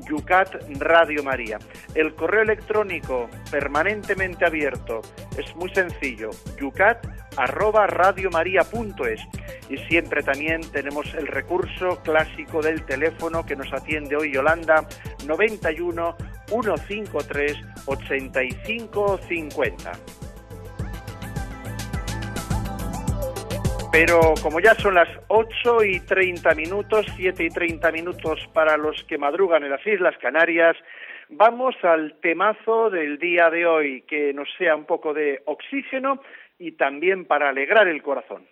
[0.09, 1.59] Yucat Radio María.
[1.93, 5.01] El correo electrónico permanentemente abierto
[5.37, 7.05] es muy sencillo, yucat
[7.37, 9.21] arroba radiomaria.es
[9.69, 14.87] y siempre también tenemos el recurso clásico del teléfono que nos atiende hoy Yolanda
[15.25, 16.15] 91
[16.47, 19.91] 153 8550.
[23.91, 29.03] Pero como ya son las 8 y 30 minutos, 7 y 30 minutos para los
[29.05, 30.77] que madrugan en las Islas Canarias,
[31.29, 36.21] vamos al temazo del día de hoy, que nos sea un poco de oxígeno
[36.59, 38.45] y también para alegrar el corazón.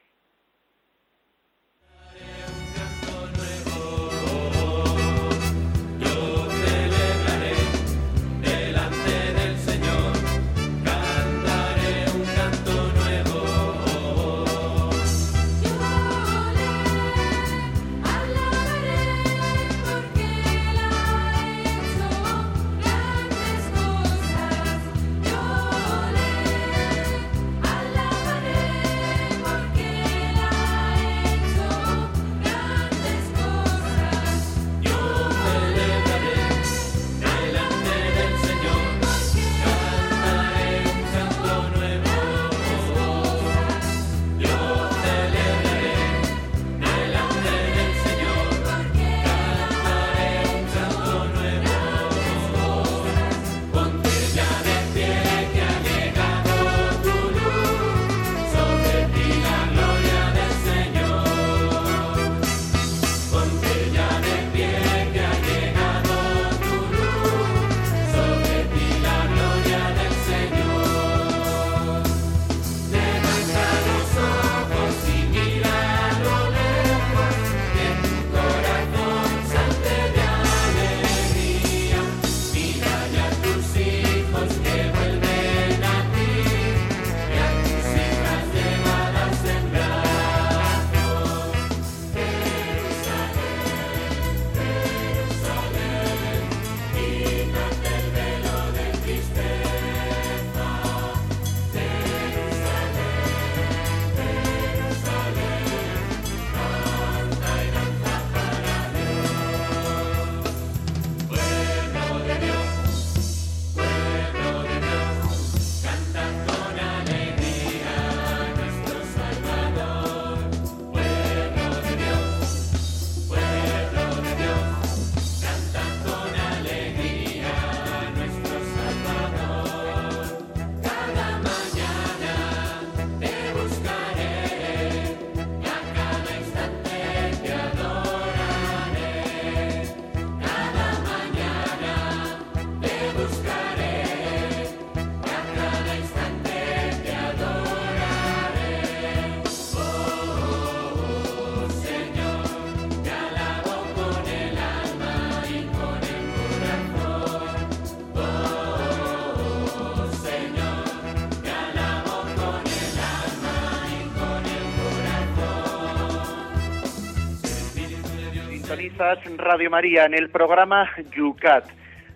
[169.47, 171.63] Radio María en el programa Yucat.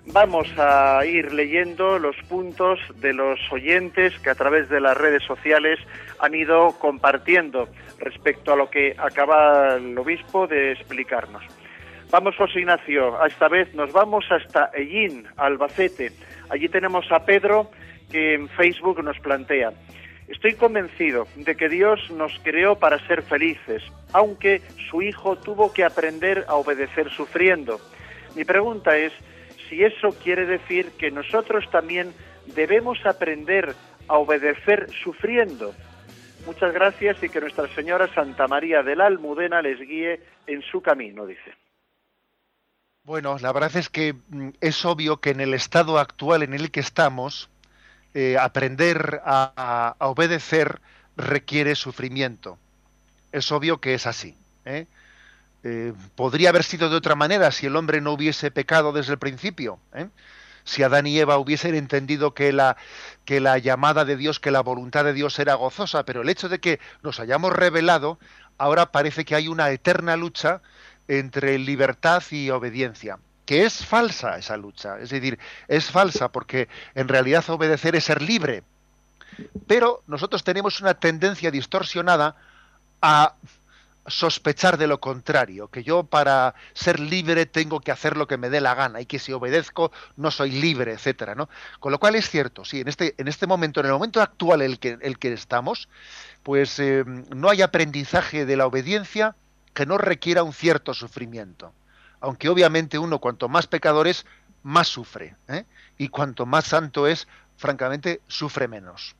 [0.07, 5.23] Vamos a ir leyendo los puntos de los oyentes que a través de las redes
[5.23, 5.79] sociales
[6.19, 11.41] han ido compartiendo respecto a lo que acaba el obispo de explicarnos.
[12.11, 16.11] Vamos, José Ignacio, esta vez nos vamos hasta Ellín, Albacete.
[16.49, 17.71] Allí tenemos a Pedro
[18.11, 19.71] que en Facebook nos plantea,
[20.31, 25.83] Estoy convencido de que Dios nos creó para ser felices, aunque su Hijo tuvo que
[25.83, 27.81] aprender a obedecer sufriendo.
[28.33, 29.11] Mi pregunta es
[29.67, 32.13] si eso quiere decir que nosotros también
[32.55, 33.75] debemos aprender
[34.07, 35.75] a obedecer sufriendo.
[36.45, 40.81] Muchas gracias y que Nuestra Señora Santa María de la Almudena les guíe en su
[40.81, 41.51] camino, dice.
[43.03, 46.71] Bueno, la verdad es que mm, es obvio que en el estado actual en el
[46.71, 47.49] que estamos,
[48.13, 50.81] eh, aprender a, obedecer
[51.15, 52.57] requiere sufrimiento.
[53.31, 54.35] Es obvio que es así.
[54.65, 54.85] ¿eh?
[55.63, 59.19] Eh, podría haber sido de otra manera si el hombre no hubiese pecado desde el
[59.19, 59.79] principio.
[60.63, 62.75] Si Adán y Eva hubiesen entendido que la,
[63.23, 66.49] que la llamada de Dios, que la voluntad de Dios era gozosa, pero el hecho
[66.49, 68.19] de que nos hayamos revelado,
[68.57, 70.61] ahora parece que hay una eterna lucha
[71.07, 77.07] entre libertad y obediencia que es falsa esa lucha, es decir, es falsa porque en
[77.07, 78.63] realidad obedecer es ser libre.
[79.67, 82.35] Pero nosotros tenemos una tendencia distorsionada
[83.01, 83.35] a
[84.07, 88.49] sospechar de lo contrario, que yo para ser libre tengo que hacer lo que me
[88.49, 91.49] dé la gana y que si obedezco no soy libre, etcétera, ¿no?
[91.79, 94.63] Con lo cual es cierto, sí, en este, en este momento, en el momento actual
[94.63, 95.87] en el que, el que estamos,
[96.41, 99.35] pues eh, no hay aprendizaje de la obediencia
[99.73, 101.73] que no requiera un cierto sufrimiento
[102.21, 104.25] aunque obviamente uno cuanto más pecador es,
[104.63, 105.63] más sufre, ¿eh?
[105.97, 109.15] y cuanto más santo es, francamente, sufre menos.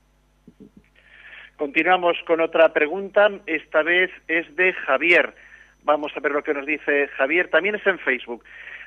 [1.58, 5.36] Continuamos con otra pregunta, esta vez es de Javier.
[5.84, 8.43] Vamos a ver lo que nos dice Javier, también es en Facebook.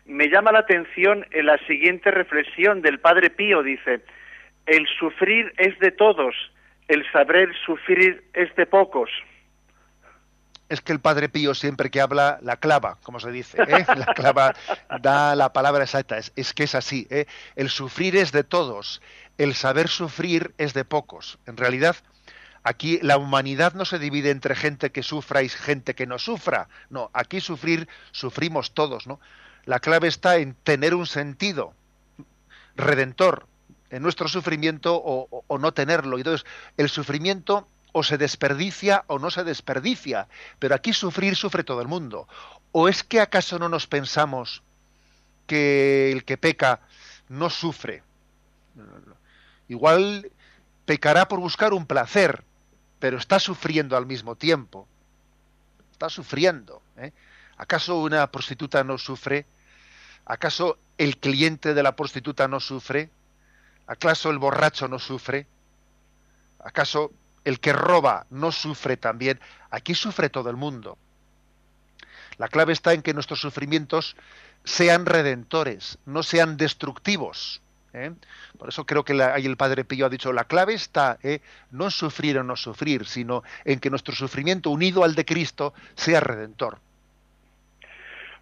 [0.07, 4.01] Me llama la atención en la siguiente reflexión del Padre Pío, dice,
[4.67, 6.35] el sufrir es de todos,
[6.89, 9.11] el saber sufrir es de pocos.
[10.69, 13.85] Es que el Padre Pío siempre que habla la clava, como se dice, ¿eh?
[13.97, 14.55] la clava
[15.01, 17.27] da la palabra exacta, es, es que es así, ¿eh?
[17.55, 19.03] el sufrir es de todos,
[19.37, 21.39] el saber sufrir es de pocos.
[21.47, 21.97] En realidad,
[22.67, 26.71] Aquí la humanidad no se divide entre gente que sufra y gente que no sufra.
[26.89, 29.21] No, aquí sufrir, sufrimos todos, ¿no?
[29.67, 31.75] La clave está en tener un sentido
[32.75, 33.47] redentor
[33.91, 36.17] en nuestro sufrimiento o, o no tenerlo.
[36.17, 36.47] Y entonces,
[36.79, 40.27] el sufrimiento o se desperdicia o no se desperdicia.
[40.59, 42.27] Pero aquí sufrir sufre todo el mundo.
[42.73, 44.63] ¿O es que acaso no nos pensamos
[45.47, 46.81] que el que peca
[47.29, 48.03] no sufre?
[49.69, 50.31] Igual
[50.85, 52.43] pecará por buscar un placer,
[52.99, 54.89] pero está sufriendo al mismo tiempo.
[55.93, 56.83] Está sufriendo.
[56.97, 57.13] ¿eh?
[57.57, 59.47] ¿Acaso una prostituta no sufre?
[60.27, 63.09] ¿Acaso el cliente de la prostituta no sufre?
[63.87, 65.47] ¿Acaso el borracho no sufre?
[66.59, 67.13] ¿Acaso
[67.45, 69.41] el que roba no sufre también?
[69.71, 70.99] Aquí sufre todo el mundo.
[72.39, 74.17] La clave está en que nuestros sufrimientos
[74.65, 77.63] sean redentores, no sean destructivos.
[77.93, 78.11] ¿eh?
[78.59, 81.41] Por eso creo que ahí el Padre Pío ha dicho, la clave está ¿eh?
[81.71, 85.75] no en sufrir o no sufrir, sino en que nuestro sufrimiento unido al de Cristo
[85.95, 86.79] sea redentor.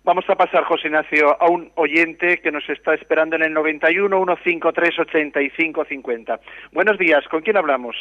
[0.05, 4.37] Vamos a pasar, José Ignacio, a un oyente que nos está esperando en el 91
[4.43, 6.41] 153 85 50.
[6.73, 7.95] Buenos días, ¿con quién hablamos?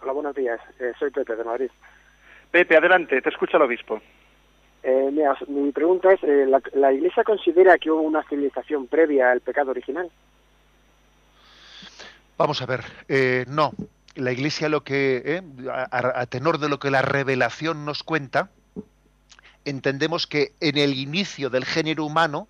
[0.00, 0.60] Hola, buenos días.
[0.78, 1.70] Eh, soy Pepe de Madrid.
[2.50, 4.00] Pepe, adelante, te escucha el obispo.
[4.82, 9.32] Eh, mira, mi pregunta es, eh, ¿la, ¿la Iglesia considera que hubo una civilización previa
[9.32, 10.10] al pecado original?
[12.36, 13.72] Vamos a ver, eh, no.
[14.14, 18.50] La Iglesia lo que, eh, a, a, tenor de lo que la revelación nos cuenta,
[19.64, 22.48] entendemos que en el inicio del género humano,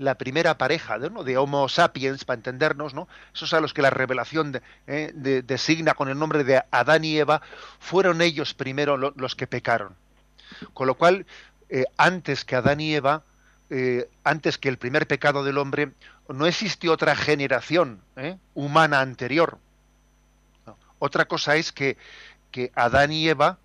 [0.00, 3.06] la primera pareja de, Homo sapiens, para entendernos, ¿no?
[3.34, 7.18] esos a los que la revelación eh, de, designa con el nombre de Adán y
[7.18, 7.42] Eva,
[7.78, 9.94] fueron ellos primero lo, los que pecaron.
[10.72, 11.26] Con lo cual,
[11.68, 13.24] eh, antes que Adán y Eva,
[13.68, 15.92] eh, antes que el primer pecado del hombre,
[16.28, 18.00] no existió otra generación
[18.54, 19.58] humana anterior.
[20.98, 21.98] Otra cosa es que,
[22.50, 23.58] que Adán y Eva,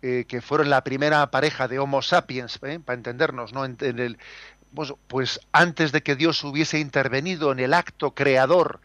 [0.00, 3.64] que fueron la primera pareja de Homo sapiens, para entendernos, ¿no?
[3.64, 4.18] En el,
[4.76, 8.80] pues, pues, antes de que Dios hubiese intervenido en el acto creador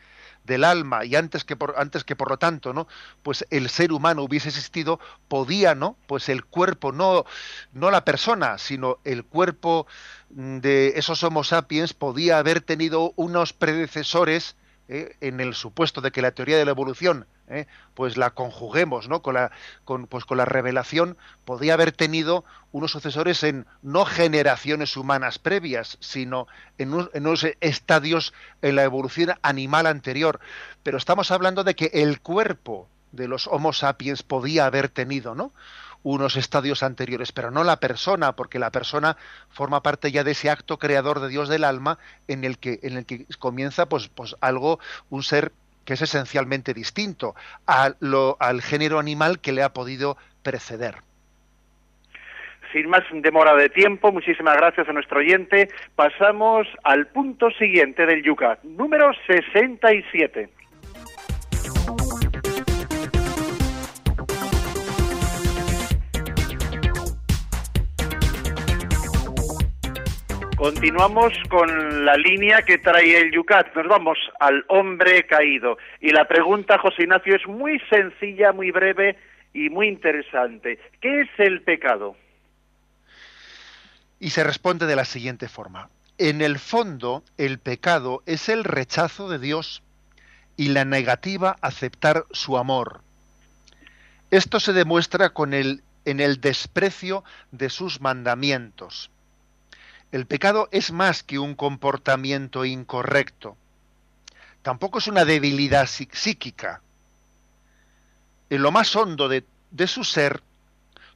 [0.46, 2.88] del alma y antes que por antes que por lo tanto no
[3.22, 7.26] pues el ser humano hubiese existido podía no pues el cuerpo no
[7.74, 9.86] no la persona sino el cuerpo
[10.30, 14.56] de esos Homo sapiens podía haber tenido unos predecesores
[14.88, 19.10] eh, en el supuesto de que la teoría de la evolución eh, pues la conjuguemos
[19.10, 19.22] ¿no?
[19.22, 19.52] con, la,
[19.84, 25.98] con, pues con la revelación, podía haber tenido unos sucesores en no generaciones humanas previas,
[26.00, 26.48] sino
[26.78, 30.40] en, en unos estadios en la evolución animal anterior.
[30.82, 35.52] Pero estamos hablando de que el cuerpo de los Homo sapiens podía haber tenido, ¿no?
[36.04, 39.18] unos estadios anteriores, pero no la persona, porque la persona
[39.50, 42.98] forma parte ya de ese acto creador de Dios del alma en el que, en
[42.98, 44.80] el que comienza pues, pues algo,
[45.10, 45.54] un ser
[45.86, 50.96] que es esencialmente distinto al género animal que le ha podido preceder.
[52.72, 55.68] Sin más demora de tiempo, muchísimas gracias a nuestro oyente.
[55.96, 60.50] Pasamos al punto siguiente del Yucat, número 67.
[70.62, 73.76] Continuamos con la línea que trae el Yucat.
[73.76, 75.80] Nos vamos al hombre caído.
[76.00, 79.18] Y la pregunta, José Ignacio, es muy sencilla, muy breve
[79.56, 80.78] y muy interesante.
[81.02, 82.16] ¿Qué es el pecado?
[84.20, 85.90] Y se responde de la siguiente forma.
[86.20, 89.82] En el fondo, el pecado es el rechazo de Dios
[90.58, 93.02] y la negativa a aceptar su amor.
[94.30, 99.10] Esto se demuestra con el, en el desprecio de sus mandamientos.
[100.12, 103.56] El pecado es más que un comportamiento incorrecto.
[104.62, 106.82] Tampoco es una debilidad psíquica.
[108.50, 110.44] En lo más hondo de, de su ser,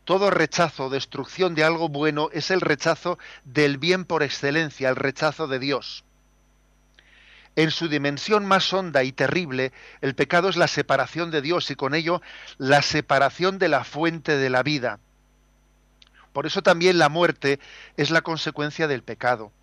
[0.05, 4.95] todo rechazo o destrucción de algo bueno es el rechazo del bien por excelencia, el
[4.95, 6.05] rechazo de Dios.
[7.57, 11.75] En su dimensión más honda y terrible, el pecado es la separación de Dios y
[11.75, 12.21] con ello
[12.57, 14.99] la separación de la fuente de la vida.
[16.36, 17.61] Por eso también la muerte
[17.95, 19.53] es la consecuencia del pecado.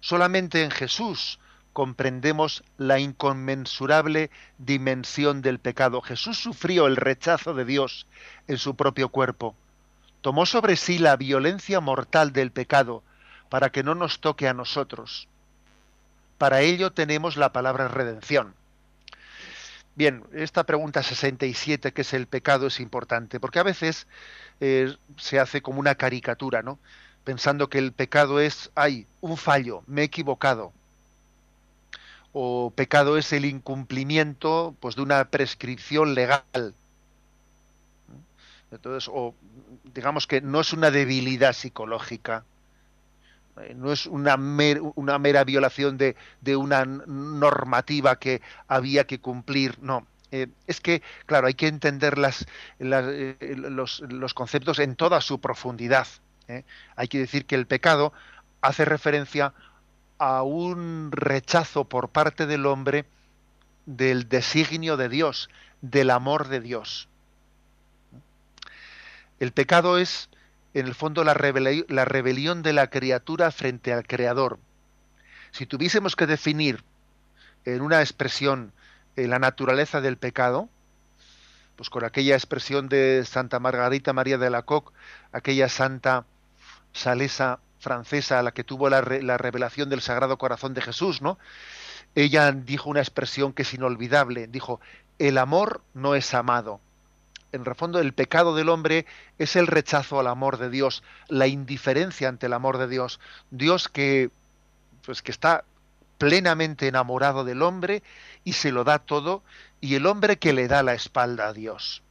[0.00, 1.40] Solamente en Jesús
[1.72, 6.02] comprendemos la inconmensurable dimensión del pecado.
[6.02, 8.06] Jesús sufrió el rechazo de Dios
[8.48, 9.56] en su propio cuerpo.
[10.20, 13.02] Tomó sobre sí la violencia mortal del pecado
[13.48, 15.26] para que no nos toque a nosotros.
[16.36, 18.54] Para ello tenemos la palabra redención.
[19.96, 24.08] Bien, esta pregunta 67, que es el pecado, es importante, porque a veces
[24.60, 26.80] eh, se hace como una caricatura, ¿no?
[27.22, 30.72] Pensando que el pecado es, hay un fallo, me he equivocado.
[32.32, 36.74] O pecado es el incumplimiento pues, de una prescripción legal.
[38.72, 39.34] Entonces, o
[39.94, 42.44] digamos que no es una debilidad psicológica,
[43.76, 50.06] no es una, una mera violación de, de, una normativa que había que cumplir, no.
[50.30, 52.46] Eh, es que, claro, hay que entender las,
[52.80, 56.06] eh, los, los, conceptos en toda su profundidad.
[56.96, 58.12] Hay que decir que el pecado
[58.60, 59.54] hace referencia
[60.18, 63.06] a un rechazo por parte del hombre
[63.86, 65.48] del designio de Dios,
[65.80, 67.08] del amor de Dios.
[69.40, 70.28] El pecado es
[70.74, 74.58] en el fondo la, rebelión de la criatura frente al Creador.
[75.52, 76.82] Si tuviésemos que definir
[77.64, 78.72] en una expresión
[79.16, 80.68] eh, la naturaleza del pecado,
[81.76, 84.92] pues con aquella expresión de Santa Margarita María de la Coque,
[85.32, 86.24] aquella santa
[86.92, 91.38] salesa francesa a la que tuvo la, la, revelación del Sagrado Corazón de Jesús, ¿no?
[92.14, 94.80] Ella dijo una expresión que es inolvidable, dijo,
[95.18, 96.80] el amor no es amado,
[97.54, 99.06] en el fondo el pecado del hombre
[99.38, 103.20] es el rechazo al amor de Dios, la indiferencia ante el amor de Dios.
[103.50, 104.30] Dios que,
[105.06, 105.64] pues, que está
[106.18, 108.02] plenamente enamorado del hombre
[108.42, 109.42] y se lo da todo,
[109.80, 112.02] y el hombre que le da la espalda a Dios.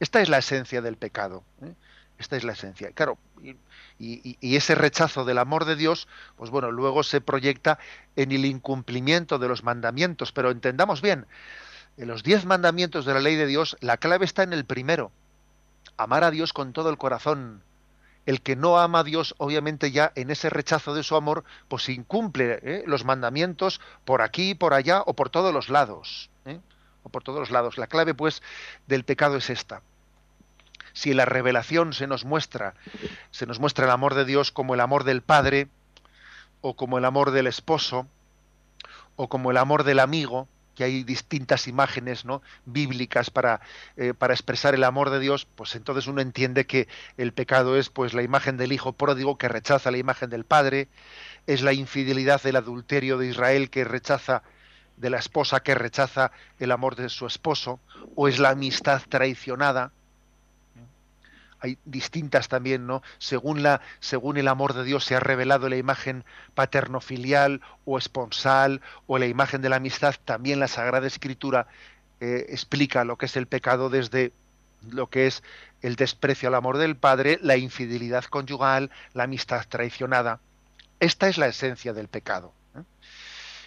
[0.00, 1.44] Esta es la esencia del pecado.
[1.62, 1.74] ¿eh?
[2.18, 2.90] Esta es la esencia.
[2.92, 3.56] Claro, y,
[3.98, 7.78] y, ese rechazo del amor de Dios, pues bueno, luego se proyecta
[8.16, 10.32] en el incumplimiento de los mandamientos.
[10.32, 11.26] Pero entendamos bien,
[11.96, 15.12] en los diez mandamientos de la ley de Dios, la clave está en el primero.
[15.96, 17.62] Amar a Dios con todo el corazón.
[18.26, 21.88] El que no ama a Dios, obviamente ya en ese rechazo de su amor, pues
[21.88, 22.84] incumple ¿eh?
[22.86, 26.30] los mandamientos por aquí, por allá o por todos los lados.
[26.46, 26.58] ¿eh?
[27.02, 27.76] O por todos los lados.
[27.76, 28.42] La clave, pues,
[28.86, 29.82] del pecado es esta.
[30.94, 32.74] Si en la revelación se nos muestra,
[33.30, 35.68] se nos muestra el amor de Dios como el amor del Padre,
[36.60, 38.06] o como el amor del esposo,
[39.16, 42.42] o como el amor del amigo, que hay distintas imágenes ¿no?
[42.64, 43.60] bíblicas para,
[43.96, 47.90] eh, para expresar el amor de Dios, pues entonces uno entiende que el pecado es
[47.90, 50.88] pues la imagen del hijo pródigo que rechaza la imagen del padre,
[51.46, 54.42] es la infidelidad del adulterio de Israel que rechaza
[54.96, 57.80] de la esposa que rechaza el amor de su esposo,
[58.14, 59.92] o es la amistad traicionada,
[61.64, 63.02] hay distintas también, ¿no?
[63.16, 66.22] Según la, según el amor de Dios se ha revelado la imagen
[66.54, 71.66] paterno-filial o esponsal o la imagen de la amistad, también la Sagrada Escritura
[72.20, 74.34] eh, explica lo que es el pecado desde
[74.90, 75.42] lo que es
[75.80, 80.40] el desprecio al amor del padre, la infidelidad conyugal, la amistad traicionada.
[81.00, 82.52] Esta es la esencia del pecado.
[82.76, 82.82] ¿eh?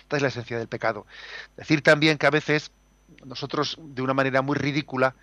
[0.01, 1.07] Esta es la esencia del pecado.
[1.55, 2.69] Decir también que a veces
[3.25, 5.15] nosotros, de una manera muy ridícula,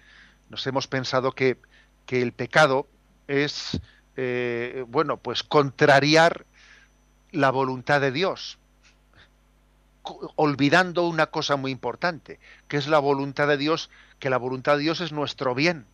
[0.51, 1.59] nos hemos pensado que
[2.07, 2.87] que el pecado
[3.29, 3.81] es,
[4.17, 6.47] eh, bueno, pues contrariar
[7.33, 8.59] la voluntad de Dios,
[10.37, 12.39] olvidando una cosa muy importante,
[12.69, 15.87] que es la voluntad de Dios, que la voluntad de Dios es nuestro bien.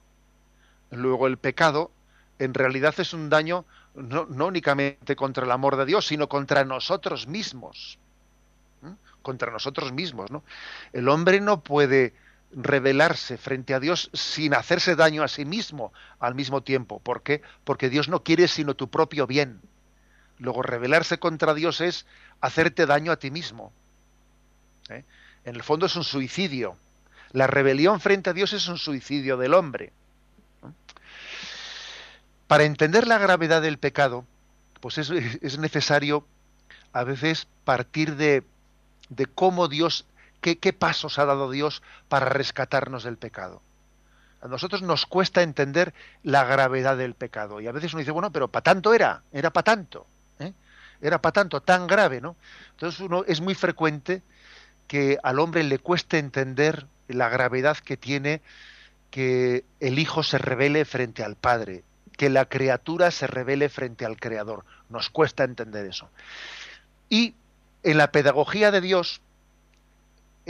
[0.90, 1.90] Luego el pecado
[2.38, 7.26] en realidad es un daño no, únicamente contra el amor de Dios, sino contra nosotros
[7.26, 7.98] mismos.
[9.22, 10.42] Contra nosotros mismos, ¿no?
[10.94, 12.14] El hombre no puede
[12.52, 16.98] rebelarse frente a Dios sin hacerse daño a sí mismo al mismo tiempo.
[16.98, 17.42] ¿Por qué?
[17.64, 19.60] Porque Dios no quiere sino tu propio bien.
[20.38, 22.06] Luego, rebelarse contra Dios es
[22.40, 23.72] hacerte daño a ti mismo.
[24.88, 25.04] ¿eh?
[25.44, 26.76] En el fondo es un suicidio.
[27.32, 29.92] La rebelión frente a Dios es un suicidio del hombre.
[32.46, 34.24] Para entender la gravedad del pecado,
[34.80, 36.26] pues es, es necesario
[36.92, 38.42] a veces partir de,
[39.08, 40.06] de cómo Dios
[40.40, 43.62] ¿Qué, pasos ha dado Dios para rescatarnos del pecado?
[44.40, 47.60] A nosotros nos cuesta entender la gravedad del pecado.
[47.60, 50.06] Y a veces uno dice, bueno, pero para tanto era, era para tanto.
[50.38, 50.54] ¿eh?
[51.02, 52.36] Era para tanto, tan grave, ¿no?
[52.70, 54.22] Entonces uno es muy frecuente
[54.88, 58.40] que al hombre le cueste entender la gravedad que tiene
[59.10, 61.84] que el hijo se revele frente al padre,
[62.16, 64.64] que la criatura se revele frente al creador.
[64.88, 66.08] Nos cuesta entender eso.
[67.08, 67.34] Y
[67.82, 69.20] en la pedagogía de Dios,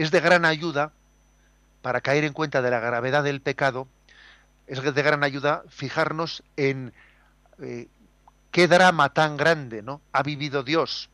[0.03, 0.93] es de gran ayuda
[1.83, 3.87] para caer en cuenta de la gravedad del pecado,
[4.67, 6.95] es de gran ayuda fijarnos en
[7.61, 7.87] eh,
[8.51, 10.01] qué drama tan grande ¿no?
[10.13, 11.11] ha vivido Dios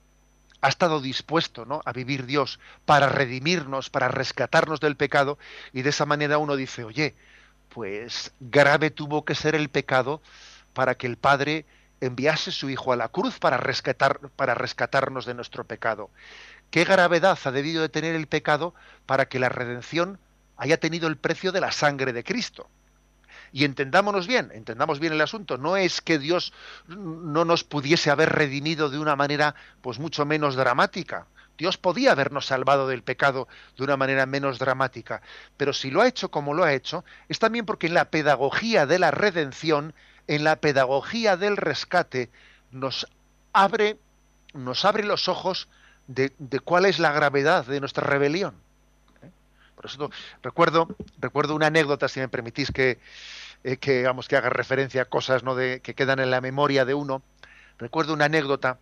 [0.61, 1.81] ha estado dispuesto ¿no?
[1.85, 5.39] a vivir Dios para redimirnos, para rescatarnos del pecado,
[5.73, 7.15] y de esa manera uno dice, oye,
[7.69, 10.23] pues grave tuvo que ser el pecado
[10.73, 11.67] para que el Padre
[12.01, 16.11] enviase su Hijo a la cruz para, rescatar, para rescatarnos de nuestro pecado.
[16.71, 18.75] ¿Qué gravedad ha debido de tener el pecado
[19.07, 20.19] para que la redención
[20.57, 22.69] haya tenido el precio de la sangre de Cristo?
[23.53, 25.57] Y entendámonos bien, entendamos bien el asunto.
[25.57, 26.53] No es que Dios
[26.89, 31.27] no nos pudiese haber redimido de una manera pues mucho menos dramática.
[31.57, 35.23] Dios podía habernos salvado del pecado de una manera menos dramática,
[35.57, 38.85] pero si lo ha hecho como lo ha hecho, es también porque en la pedagogía
[38.85, 39.95] de la redención,
[40.27, 42.31] en la pedagogía del rescate,
[42.73, 43.07] nos
[43.55, 43.99] abre,
[44.53, 45.69] nos abre los ojos
[46.07, 46.31] de,
[46.61, 48.55] cuál es la gravedad de nuestra rebelión.
[49.23, 49.31] ¿Eh?
[49.75, 50.11] Por eso
[50.43, 50.89] recuerdo,
[51.19, 52.99] recuerdo una anécdota, si me permitís que,
[53.65, 55.55] eh, que, que haga referencia a cosas ¿no?
[55.55, 57.23] de, que quedan en la memoria de uno.
[57.79, 58.79] Recuerdo una anécdota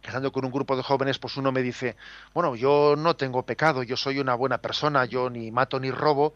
[0.00, 1.96] que estando con un grupo de jóvenes, pues uno me dice,
[2.34, 6.34] bueno, yo no tengo pecado, yo soy una buena persona, yo ni mato ni robo.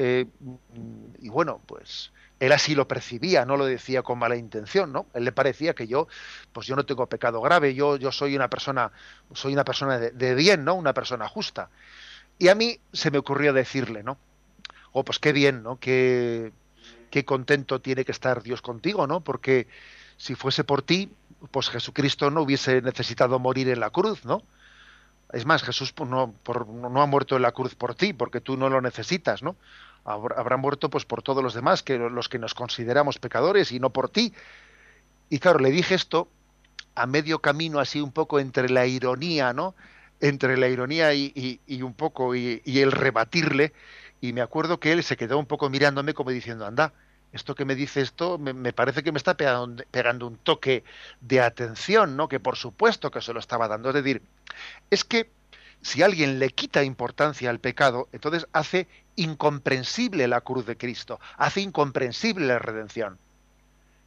[0.00, 0.26] Eh,
[1.18, 5.06] y bueno, pues él así lo percibía, no lo decía con mala intención, ¿no?
[5.12, 6.06] Él le parecía que yo,
[6.52, 8.92] pues yo no tengo pecado grave, yo, yo soy una persona,
[9.34, 10.74] soy una persona de, bien, ¿no?
[10.74, 11.68] Una persona justa.
[12.38, 14.18] Y a mí se me ocurrió decirle, ¿no?
[14.92, 15.80] Oh, pues qué bien, ¿no?
[15.80, 16.52] Que
[17.10, 19.20] qué contento tiene que estar Dios contigo, ¿no?
[19.20, 19.66] Porque
[20.16, 21.10] si fuese por ti,
[21.50, 24.44] pues Jesucristo no hubiese necesitado morir en la cruz, ¿no?
[25.32, 28.56] Es más, Jesús pues, no, no ha muerto en la cruz por ti, porque tú
[28.56, 29.56] no lo necesitas, ¿no?
[30.08, 33.90] Habrá muerto pues por todos los demás, que los que nos consideramos pecadores y no
[33.90, 34.32] por ti.
[35.30, 36.28] Y claro, le dije esto
[36.94, 39.74] a medio camino, así un poco entre la ironía, ¿no?
[40.20, 43.72] Entre la ironía y, un poco y, y el rebatirle,
[44.20, 46.92] y me acuerdo que él se quedó un poco mirándome como diciendo, anda,
[47.32, 50.84] esto que me dice esto me, parece que me está pegando, un toque
[51.20, 52.28] de atención, ¿no?
[52.28, 53.90] Que por supuesto que se lo estaba dando.
[53.90, 54.22] Es decir,
[54.90, 55.30] es que
[55.82, 61.60] si alguien le quita importancia al pecado, entonces hace incomprensible la cruz de Cristo, hace
[61.60, 63.18] incomprensible la redención.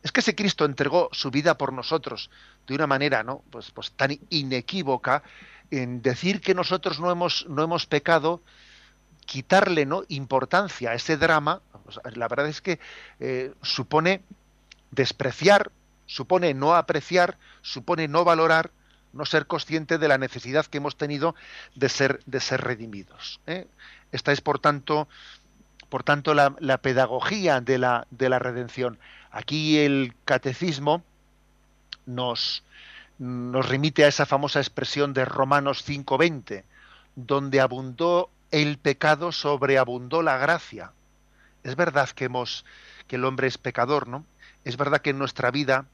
[0.04, 2.32] Es que ese Cristo entregó su vida por nosotros
[2.68, 3.44] de una manera, ¿no?
[3.52, 5.24] Pues, pues tan inequívoca
[5.70, 8.42] en decir que nosotros no hemos, no hemos pecado,
[9.26, 10.04] quitarle ¿no?
[10.10, 11.62] importancia a ese drama,
[12.16, 12.80] la verdad es que
[13.20, 14.24] eh, supone
[14.92, 15.72] despreciar,
[16.06, 18.72] supone no apreciar, supone no valorar,
[19.14, 21.36] no ser consciente de la necesidad que hemos tenido
[21.76, 23.40] de ser, de ser redimidos.
[23.48, 23.68] ¿eh?
[24.12, 25.08] Esta es, por tanto,
[25.90, 29.00] por tanto la, pedagogía de la, de la redención.
[29.32, 31.04] Aquí el catecismo
[32.06, 32.64] nos,
[33.20, 36.64] nos remite a esa famosa expresión de Romanos 5:20,
[37.16, 40.92] donde abundó el pecado sobreabundó la gracia.
[41.64, 42.66] Es verdad que hemos
[43.08, 44.26] que el hombre es pecador, ¿no?
[44.64, 45.86] Es verdad que en nuestra vida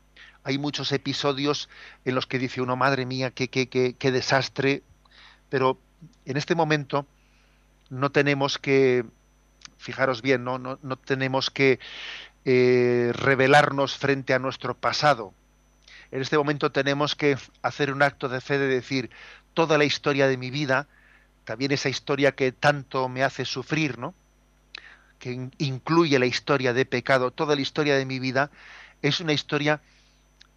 [0.48, 1.68] hay muchos episodios
[2.06, 4.82] en los que dice uno, madre mía, qué, qué, qué, desastre,
[5.50, 5.78] pero
[6.24, 7.06] en este momento
[7.90, 9.04] no tenemos que,
[9.78, 11.82] fijaros bien, no, no, no tenemos que
[12.46, 15.34] eh, revelarnos frente a nuestro pasado.
[16.12, 19.10] En este momento tenemos que hacer un acto de fe de decir,
[19.54, 20.88] toda la historia de mi vida
[21.44, 24.14] también esa historia que tanto me hace sufrir, ¿no?
[25.20, 28.50] que incluye la historia de pecado, toda la historia de mi vida,
[29.02, 29.82] es una historia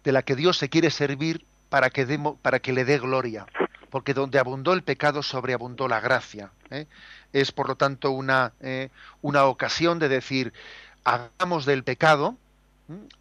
[0.03, 3.45] de la que Dios se quiere servir para que, para que le dé gloria,
[3.89, 6.51] porque donde abundó el pecado sobreabundó la gracia.
[6.69, 6.87] ¿eh?
[7.33, 8.89] Es por lo tanto una, eh,
[9.21, 10.53] una ocasión de decir,
[11.03, 12.35] hagamos del pecado,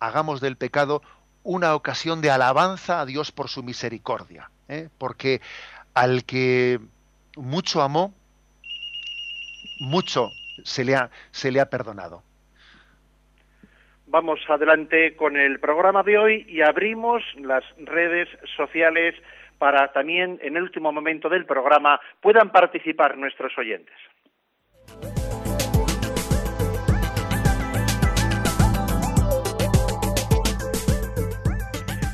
[0.00, 1.02] hagamos del pecado
[1.42, 4.88] una ocasión de alabanza a Dios por su misericordia, ¿eh?
[4.98, 5.40] porque
[5.94, 6.80] al que
[7.36, 8.12] mucho amó,
[9.78, 10.30] mucho
[10.64, 12.22] se le ha, se le ha perdonado.
[14.12, 19.14] Vamos adelante con el programa de hoy y abrimos las redes sociales
[19.56, 23.94] para también en el último momento del programa puedan participar nuestros oyentes.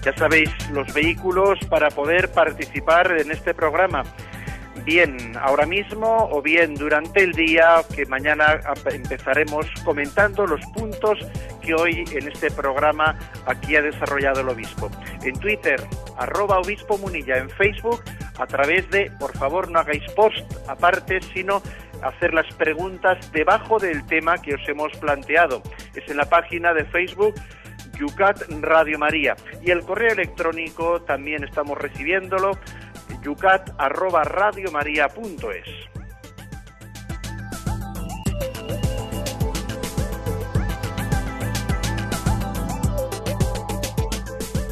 [0.04, 4.02] Ya sabéis los vehículos para poder participar en este programa
[4.84, 8.60] bien ahora mismo o bien durante el día, que mañana
[8.92, 11.18] empezaremos comentando los puntos
[11.74, 14.90] hoy en este programa aquí ha desarrollado el obispo.
[15.22, 15.80] En Twitter,
[16.18, 18.02] arroba obispo munilla, en Facebook,
[18.38, 21.60] a través de, por favor, no hagáis post aparte, sino
[22.02, 25.62] hacer las preguntas debajo del tema que os hemos planteado.
[25.94, 27.34] Es en la página de Facebook
[27.98, 29.34] Yucat Radio María.
[29.62, 32.58] Y el correo electrónico también estamos recibiéndolo
[33.22, 35.95] yucat@radiomaria.es.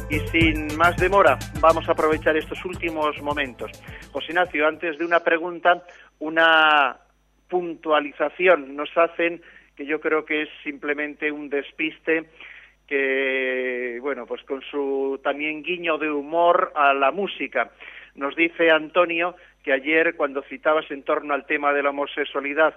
[0.09, 3.71] Y sin más demora, vamos a aprovechar estos últimos momentos.
[4.11, 5.83] José Ignacio, antes de una pregunta,
[6.19, 6.97] una
[7.49, 9.41] puntualización nos hacen
[9.75, 12.25] que yo creo que es simplemente un despiste
[12.87, 17.71] que, bueno, pues con su también guiño de humor a la música.
[18.13, 22.75] Nos dice Antonio que ayer cuando citabas en torno al tema de la homosexualidad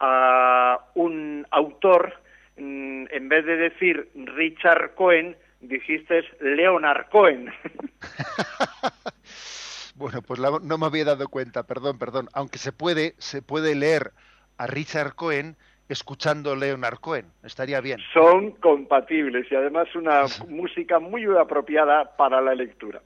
[0.00, 2.14] a un autor,
[2.56, 7.52] mm, en vez de decir Richard Cohen, dijiste Leonard Cohen.
[9.94, 12.28] bueno, pues no me había dado cuenta, perdón, perdón.
[12.32, 14.12] Aunque se puede, se puede leer
[14.58, 15.56] a Richard Cohen
[15.88, 17.26] escuchando Leonard Cohen.
[17.42, 17.98] Estaría bien.
[18.12, 23.00] Son compatibles y además una música muy apropiada para la lectura.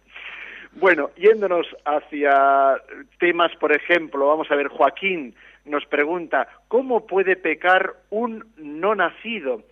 [0.73, 2.77] Bueno, yéndonos hacia
[3.21, 5.35] temas, por ejemplo, vamos a ver, Joaquín
[5.65, 9.63] nos pregunta, ¿cómo puede pecar un no nacido?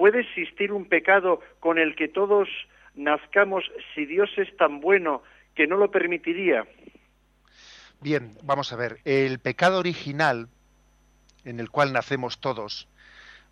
[0.00, 2.48] ¿Puede existir un pecado con el que todos
[2.94, 5.22] nazcamos si Dios es tan bueno
[5.54, 6.64] que no lo permitiría?
[8.00, 10.48] Bien, vamos a ver, el pecado original
[11.44, 12.88] en el cual nacemos todos,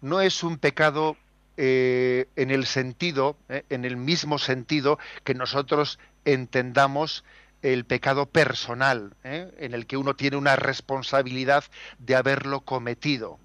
[0.00, 1.18] no es un pecado
[1.58, 7.26] eh, en el sentido, eh, en el mismo sentido que nosotros entendamos
[7.60, 11.64] el pecado personal, eh, en el que uno tiene una responsabilidad
[11.98, 13.38] de haberlo cometido.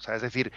[0.00, 0.50] O sea, es decir,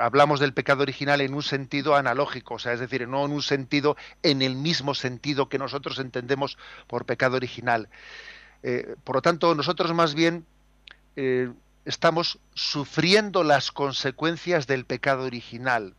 [0.00, 3.42] hablamos del pecado original en un sentido analógico, o sea, es decir, no en un
[3.42, 6.56] sentido, en el mismo sentido que nosotros entendemos
[6.86, 7.88] por pecado original.
[9.04, 10.46] por lo tanto, nosotros más bien
[11.84, 15.94] estamos sufriendo las consecuencias del pecado original,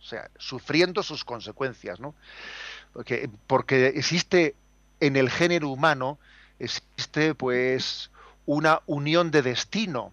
[0.00, 2.16] o sea, sufriendo sus consecuencias, ¿no?
[2.92, 4.56] Porque, porque existe
[4.98, 6.18] en el género humano
[6.58, 8.10] existe pues
[8.46, 10.12] una unión de destino,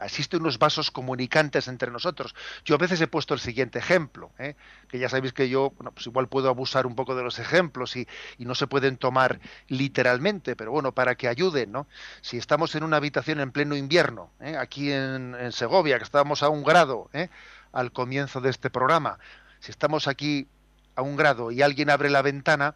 [0.00, 2.34] existen unos vasos comunicantes entre nosotros.
[2.64, 4.54] Yo a veces he puesto el siguiente ejemplo, ¿eh?
[4.88, 7.96] que ya sabéis que yo, bueno, pues igual puedo abusar un poco de los ejemplos
[7.96, 8.06] y,
[8.38, 11.86] no se pueden tomar literalmente, pero bueno, para que ayuden, ¿no?
[12.20, 14.58] Si estamos en una habitación en pleno invierno, ¿eh?
[14.58, 17.30] aquí en, Segovia, que estábamos a un grado ¿eh?
[17.72, 19.18] al comienzo de este programa,
[19.60, 20.46] si estamos aquí
[20.94, 22.74] a un grado y alguien abre la ventana,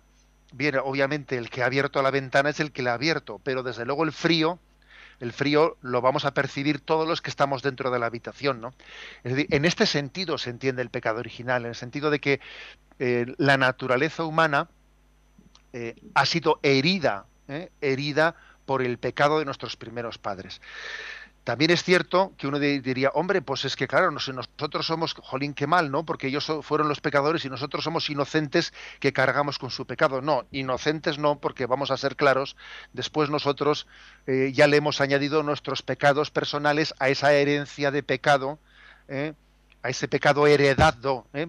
[0.53, 3.62] bien, obviamente el que ha abierto la ventana es el que la ha abierto, pero
[3.62, 4.59] desde luego el frío,
[5.21, 8.75] el frío lo vamos a percibir todos los que estamos dentro de la habitación, ¿no?
[9.25, 12.41] Es decir, en este sentido se entiende el pecado original, en el sentido de que
[12.99, 14.69] eh, la naturaleza humana
[15.73, 17.71] eh, ha sido herida, ¿eh?
[17.81, 20.61] herida por el pecado de nuestros primeros padres.
[21.49, 25.66] También es cierto que uno diría, hombre, pues es que claro, nosotros somos, jolín, qué
[25.66, 26.05] mal, ¿no?
[26.05, 30.20] Porque ellos fueron los pecadores y nosotros somos inocentes que cargamos con su pecado.
[30.20, 32.55] No, inocentes no, porque vamos a ser claros,
[32.92, 33.86] después nosotros
[34.26, 38.59] eh, ya le hemos añadido nuestros pecados personales a esa herencia de pecado,
[39.09, 39.32] ¿eh?
[39.82, 41.49] a ese pecado heredado ¿eh?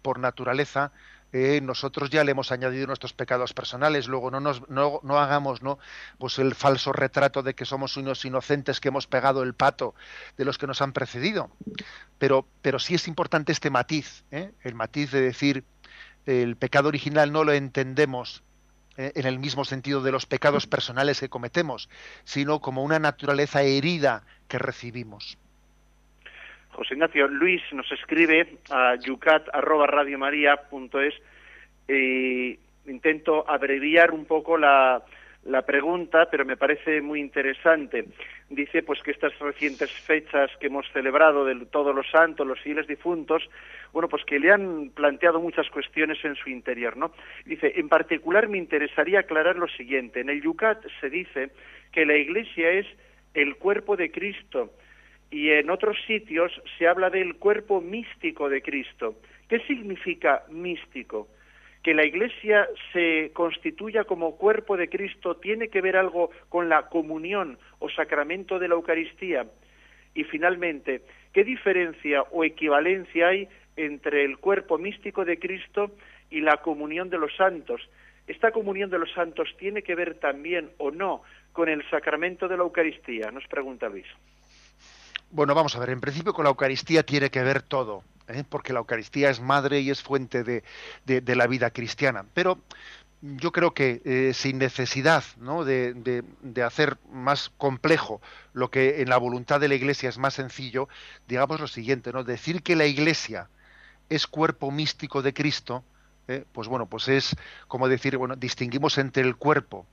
[0.00, 0.92] por naturaleza
[1.32, 5.78] eh, nosotros ya le hemos añadido nuestros pecados personales, luego no, nos, no, hagamos ¿no?
[6.18, 9.94] Pues el falso retrato de que somos unos inocentes que hemos pegado el pato
[10.36, 11.50] de los que nos han precedido.
[12.18, 14.52] Pero, pero sí es importante este matiz, ¿eh?
[14.62, 15.64] el matiz de decir
[16.26, 18.42] el pecado original no lo entendemos
[18.96, 19.12] ¿eh?
[19.14, 21.88] en el mismo sentido de los pecados personales que cometemos,
[22.24, 25.38] sino como una naturaleza herida que recibimos.
[26.80, 31.14] José Ignacio Luis nos escribe a yucat@radiomaria.es
[31.86, 35.02] y intento abreviar un poco la,
[35.44, 38.06] la pregunta, pero me parece muy interesante.
[38.48, 42.86] Dice pues que estas recientes fechas que hemos celebrado de todos los santos, los fieles
[42.86, 43.42] difuntos,
[43.92, 47.12] bueno, pues que le han planteado muchas cuestiones en su interior, ¿no?
[47.44, 50.20] Dice, en particular me interesaría aclarar lo siguiente.
[50.20, 51.50] En el Yucat se dice
[51.92, 52.86] que la Iglesia es
[53.34, 54.70] el cuerpo de Cristo,
[55.30, 59.16] y en otros sitios se habla del cuerpo místico de Cristo.
[59.48, 61.28] ¿Qué significa místico?
[61.82, 66.88] Que la Iglesia se constituya como cuerpo de Cristo tiene que ver algo con la
[66.88, 69.46] comunión o sacramento de la Eucaristía.
[70.14, 71.02] Y finalmente,
[71.32, 75.92] ¿qué diferencia o equivalencia hay entre el cuerpo místico de Cristo
[76.28, 77.88] y la comunión de los santos?
[78.26, 81.22] ¿Esta comunión de los santos tiene que ver también o no
[81.52, 83.30] con el sacramento de la Eucaristía?
[83.30, 84.06] Nos pregunta Luis.
[85.32, 88.42] Bueno, vamos a ver, en principio con la Eucaristía tiene que ver todo, ¿eh?
[88.48, 90.64] porque la Eucaristía es madre y es fuente de,
[91.36, 92.26] la vida cristiana.
[92.34, 92.58] Pero
[93.22, 95.64] yo creo que eh, sin necesidad ¿no?
[95.64, 96.24] de,
[96.66, 98.20] hacer más complejo
[98.54, 100.88] lo que en la voluntad de la Iglesia es más sencillo,
[101.28, 102.24] digamos lo siguiente, ¿no?
[102.24, 103.48] decir que la Iglesia
[104.08, 105.84] es cuerpo místico de Cristo,
[106.26, 106.44] ¿eh?
[106.52, 107.36] pues bueno, pues es
[107.68, 109.86] como decir, bueno, distinguimos entre el cuerpo,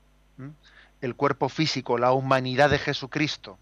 [1.00, 3.60] el cuerpo físico, la humanidad de Jesucristo,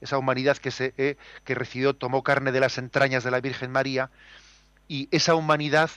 [0.00, 3.70] esa humanidad que, se, eh, que recibió, tomó carne de las entrañas de la Virgen
[3.70, 4.10] María,
[4.88, 5.90] y esa humanidad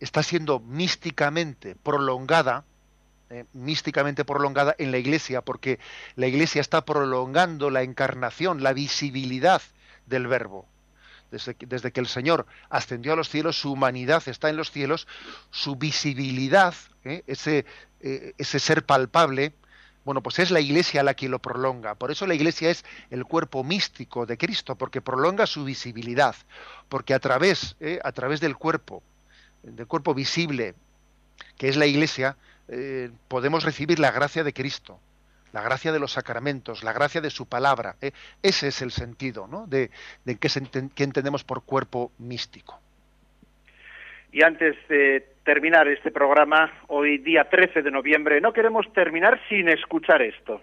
[0.00, 2.64] está siendo místicamente prolongada,
[3.30, 5.78] eh, místicamente prolongada en la Iglesia, porque
[6.16, 9.62] la Iglesia está prolongando la encarnación, la visibilidad
[10.06, 10.66] del Verbo.
[11.30, 14.70] Desde que, desde que, el Señor ascendió a los cielos, su humanidad está en los
[14.70, 15.08] cielos,
[15.50, 17.24] su visibilidad, ¿eh?
[17.26, 17.64] ese,
[18.00, 19.52] ese ser palpable,
[20.04, 21.94] bueno, pues es la Iglesia la que lo prolonga.
[21.94, 26.34] Por eso la Iglesia es el cuerpo místico de Cristo, porque prolonga su visibilidad,
[26.88, 27.98] porque a través, ¿eh?
[28.04, 29.02] a través del cuerpo,
[29.62, 30.74] del cuerpo visible,
[31.56, 32.36] que es la Iglesia,
[32.68, 35.00] eh, podemos recibir la gracia de Cristo,
[35.52, 37.96] la gracia de los sacramentos, la gracia de su palabra.
[38.02, 38.12] ¿eh?
[38.42, 39.66] Ese es el sentido ¿no?
[39.66, 39.90] de,
[40.24, 40.48] de qué
[41.04, 42.78] entendemos por cuerpo místico.
[44.32, 49.68] Y antes de terminar este programa, hoy día 13 de noviembre, no queremos terminar sin
[49.68, 50.60] escuchar esto.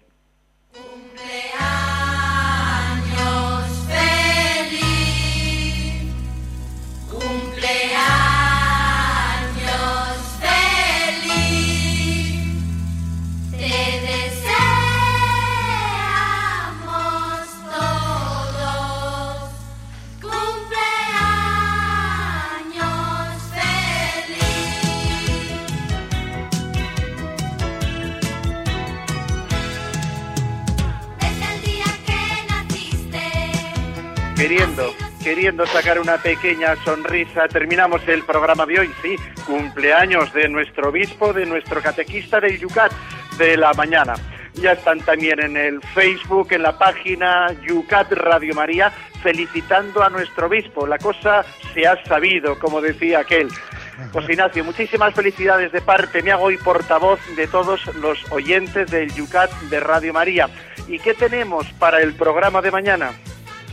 [34.42, 39.16] Queriendo, queriendo sacar una pequeña sonrisa, terminamos el programa de hoy, sí,
[39.46, 42.92] cumpleaños de nuestro obispo, de nuestro catequista del Yucat
[43.38, 44.16] de la mañana.
[44.56, 50.48] Ya están también en el Facebook, en la página Yucat Radio María, felicitando a nuestro
[50.48, 50.88] obispo.
[50.88, 53.48] La cosa se ha sabido, como decía aquel.
[54.12, 59.14] José Ignacio, muchísimas felicidades de parte, me hago hoy portavoz de todos los oyentes del
[59.14, 60.50] Yucat de Radio María.
[60.88, 63.12] ¿Y qué tenemos para el programa de mañana?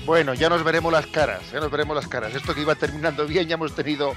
[0.09, 2.35] Bueno, ya nos veremos las caras, ya nos veremos las caras.
[2.35, 4.15] Esto que iba terminando bien, ya hemos tenido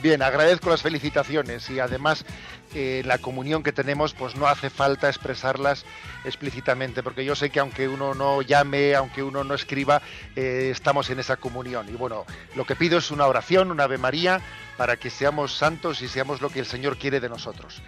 [0.00, 0.22] bien.
[0.22, 2.24] Agradezco las felicitaciones y además
[2.72, 5.86] eh, la comunión que tenemos, pues no hace falta expresarlas
[6.24, 10.02] explícitamente, porque yo sé que aunque uno no llame, aunque uno no escriba,
[10.36, 11.88] eh, estamos en esa comunión.
[11.88, 14.40] Y bueno, lo que pido es una oración, una Ave María,
[14.76, 17.82] para que seamos santos y seamos lo que el Señor quiere de nosotros.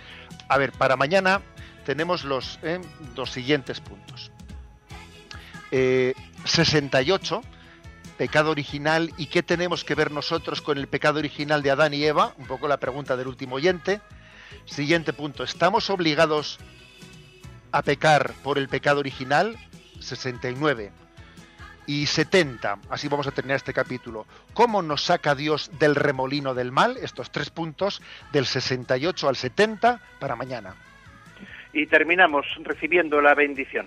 [0.49, 1.43] A ver, para mañana
[1.85, 2.81] tenemos los, eh,
[3.15, 4.33] los siguientes puntos.
[6.45, 7.43] 68,
[8.17, 12.05] pecado original, y qué tenemos que ver nosotros con el pecado original de Adán y
[12.05, 14.01] Eva, un poco la pregunta del último oyente.
[14.65, 16.59] Siguiente punto, ¿estamos obligados
[17.73, 19.57] a pecar por el pecado original?
[20.01, 20.93] 69.
[21.89, 24.27] Y 70, así vamos a terminar este capítulo.
[24.55, 26.97] ¿Cómo nos saca Dios del remolino del mal?
[26.97, 28.03] Estos tres puntos,
[28.33, 30.75] del 68 al 70, para mañana.
[31.73, 33.87] Y terminamos recibiendo la bendición.